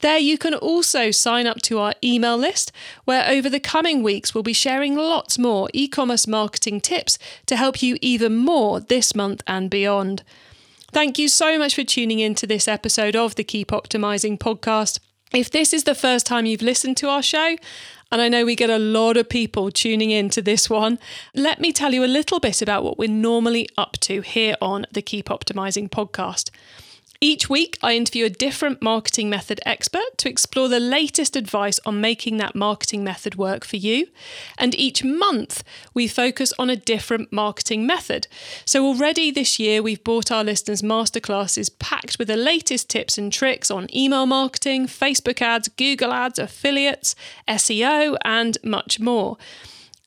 There 0.00 0.18
you 0.18 0.36
can 0.36 0.54
also 0.54 1.10
sign 1.10 1.46
up 1.46 1.62
to 1.62 1.78
our 1.78 1.94
email 2.04 2.36
list, 2.36 2.72
where 3.04 3.28
over 3.28 3.48
the 3.48 3.60
coming 3.60 4.02
weeks 4.02 4.34
we'll 4.34 4.42
be 4.42 4.52
sharing 4.52 4.94
lots 4.94 5.38
more 5.38 5.70
e 5.72 5.88
commerce 5.88 6.26
marketing 6.26 6.80
tips 6.80 7.18
to 7.46 7.56
help 7.56 7.82
you 7.82 7.96
even 8.02 8.36
more 8.36 8.80
this 8.80 9.14
month 9.14 9.42
and 9.46 9.70
beyond. 9.70 10.22
Thank 10.92 11.18
you 11.18 11.28
so 11.28 11.58
much 11.58 11.74
for 11.74 11.84
tuning 11.84 12.20
in 12.20 12.34
to 12.36 12.46
this 12.46 12.68
episode 12.68 13.16
of 13.16 13.34
the 13.34 13.44
Keep 13.44 13.68
Optimizing 13.68 14.38
podcast. 14.38 15.00
If 15.32 15.50
this 15.50 15.72
is 15.72 15.84
the 15.84 15.94
first 15.94 16.24
time 16.24 16.46
you've 16.46 16.62
listened 16.62 16.96
to 16.98 17.08
our 17.08 17.22
show, 17.22 17.56
and 18.12 18.20
I 18.20 18.28
know 18.28 18.44
we 18.44 18.54
get 18.54 18.70
a 18.70 18.78
lot 18.78 19.16
of 19.16 19.28
people 19.28 19.70
tuning 19.70 20.10
in 20.10 20.28
to 20.30 20.42
this 20.42 20.70
one. 20.70 20.98
Let 21.34 21.60
me 21.60 21.72
tell 21.72 21.92
you 21.92 22.04
a 22.04 22.06
little 22.06 22.38
bit 22.38 22.62
about 22.62 22.84
what 22.84 22.98
we're 22.98 23.08
normally 23.08 23.68
up 23.76 23.98
to 24.00 24.20
here 24.20 24.56
on 24.60 24.86
the 24.92 25.02
Keep 25.02 25.26
Optimizing 25.26 25.90
podcast. 25.90 26.50
Each 27.20 27.48
week, 27.48 27.78
I 27.82 27.94
interview 27.94 28.26
a 28.26 28.30
different 28.30 28.82
marketing 28.82 29.30
method 29.30 29.60
expert 29.64 30.18
to 30.18 30.28
explore 30.28 30.68
the 30.68 30.80
latest 30.80 31.34
advice 31.34 31.80
on 31.86 32.00
making 32.00 32.36
that 32.36 32.54
marketing 32.54 33.02
method 33.02 33.36
work 33.36 33.64
for 33.64 33.76
you. 33.76 34.08
And 34.58 34.74
each 34.74 35.02
month, 35.02 35.64
we 35.94 36.08
focus 36.08 36.52
on 36.58 36.68
a 36.68 36.76
different 36.76 37.32
marketing 37.32 37.86
method. 37.86 38.26
So, 38.64 38.84
already 38.84 39.30
this 39.30 39.58
year, 39.58 39.82
we've 39.82 40.04
brought 40.04 40.30
our 40.30 40.44
listeners 40.44 40.82
masterclasses 40.82 41.70
packed 41.78 42.18
with 42.18 42.28
the 42.28 42.36
latest 42.36 42.90
tips 42.90 43.16
and 43.16 43.32
tricks 43.32 43.70
on 43.70 43.94
email 43.94 44.26
marketing, 44.26 44.86
Facebook 44.86 45.40
ads, 45.40 45.68
Google 45.68 46.12
ads, 46.12 46.38
affiliates, 46.38 47.14
SEO, 47.48 48.16
and 48.24 48.58
much 48.62 49.00
more. 49.00 49.38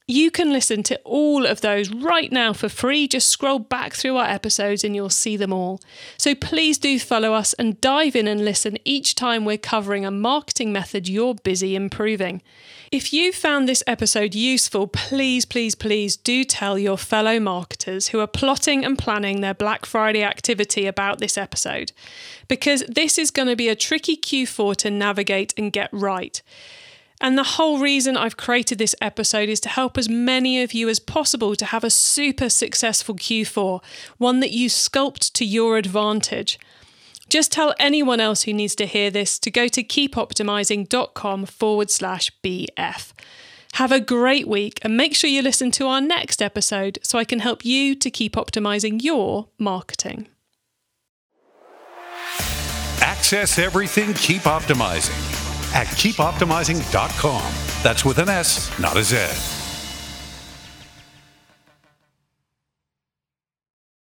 You 0.09 0.31
can 0.31 0.51
listen 0.51 0.81
to 0.83 0.99
all 1.05 1.45
of 1.45 1.61
those 1.61 1.91
right 1.91 2.31
now 2.31 2.51
for 2.51 2.67
free. 2.67 3.07
Just 3.07 3.29
scroll 3.29 3.59
back 3.59 3.93
through 3.93 4.17
our 4.17 4.25
episodes 4.25 4.83
and 4.83 4.95
you'll 4.95 5.11
see 5.11 5.37
them 5.37 5.53
all. 5.53 5.79
So 6.17 6.33
please 6.33 6.79
do 6.79 6.97
follow 6.97 7.35
us 7.35 7.53
and 7.53 7.79
dive 7.79 8.15
in 8.15 8.27
and 8.27 8.43
listen 8.43 8.79
each 8.83 9.13
time 9.13 9.45
we're 9.45 9.59
covering 9.59 10.07
a 10.07 10.09
marketing 10.09 10.73
method 10.73 11.07
you're 11.07 11.35
busy 11.35 11.75
improving. 11.75 12.41
If 12.91 13.13
you 13.13 13.31
found 13.31 13.69
this 13.69 13.83
episode 13.85 14.33
useful, 14.33 14.87
please, 14.87 15.45
please, 15.45 15.75
please 15.75 16.17
do 16.17 16.43
tell 16.43 16.79
your 16.79 16.97
fellow 16.97 17.39
marketers 17.39 18.07
who 18.07 18.19
are 18.19 18.25
plotting 18.25 18.83
and 18.83 18.97
planning 18.97 19.41
their 19.41 19.53
Black 19.53 19.85
Friday 19.85 20.23
activity 20.23 20.87
about 20.87 21.19
this 21.19 21.37
episode, 21.37 21.91
because 22.47 22.83
this 22.87 23.19
is 23.19 23.29
going 23.29 23.47
to 23.47 23.55
be 23.55 23.69
a 23.69 23.75
tricky 23.75 24.17
Q4 24.17 24.75
to 24.77 24.89
navigate 24.89 25.53
and 25.55 25.71
get 25.71 25.89
right. 25.91 26.41
And 27.21 27.37
the 27.37 27.43
whole 27.43 27.79
reason 27.79 28.15
I've 28.15 28.37
created 28.37 28.77
this 28.77 28.95
episode 29.01 29.49
is 29.49 29.59
to 29.61 29.69
help 29.69 29.97
as 29.97 30.07
many 30.07 30.61
of 30.61 30.73
you 30.73 30.87
as 30.87 30.99
possible 30.99 31.55
to 31.55 31.65
have 31.65 31.83
a 31.83 31.89
super 31.89 32.49
successful 32.49 33.15
Q4, 33.15 33.83
one 34.17 34.39
that 34.39 34.51
you 34.51 34.69
sculpt 34.69 35.33
to 35.33 35.45
your 35.45 35.77
advantage. 35.77 36.57
Just 37.27 37.51
tell 37.51 37.75
anyone 37.77 38.19
else 38.19 38.43
who 38.43 38.53
needs 38.53 38.73
to 38.75 38.85
hear 38.85 39.11
this 39.11 39.37
to 39.39 39.51
go 39.51 39.67
to 39.67 39.83
keepoptimizing.com 39.83 41.45
forward 41.45 41.91
slash 41.91 42.31
BF. 42.43 43.13
Have 43.73 43.91
a 43.91 43.99
great 43.99 44.47
week 44.47 44.79
and 44.81 44.97
make 44.97 45.13
sure 45.13 45.29
you 45.29 45.41
listen 45.41 45.69
to 45.71 45.87
our 45.87 46.01
next 46.01 46.41
episode 46.41 46.97
so 47.03 47.19
I 47.19 47.25
can 47.25 47.39
help 47.39 47.63
you 47.63 47.95
to 47.95 48.09
keep 48.09 48.33
optimizing 48.33 49.03
your 49.03 49.49
marketing. 49.59 50.27
Access 53.01 53.59
everything, 53.59 54.13
keep 54.15 54.41
optimizing 54.43 55.48
at 55.73 55.87
keepoptimizing.com. 55.87 57.53
That's 57.83 58.05
with 58.05 58.19
an 58.19 58.29
S, 58.29 58.77
not 58.79 58.97
a 58.97 59.03
Z. 59.03 59.58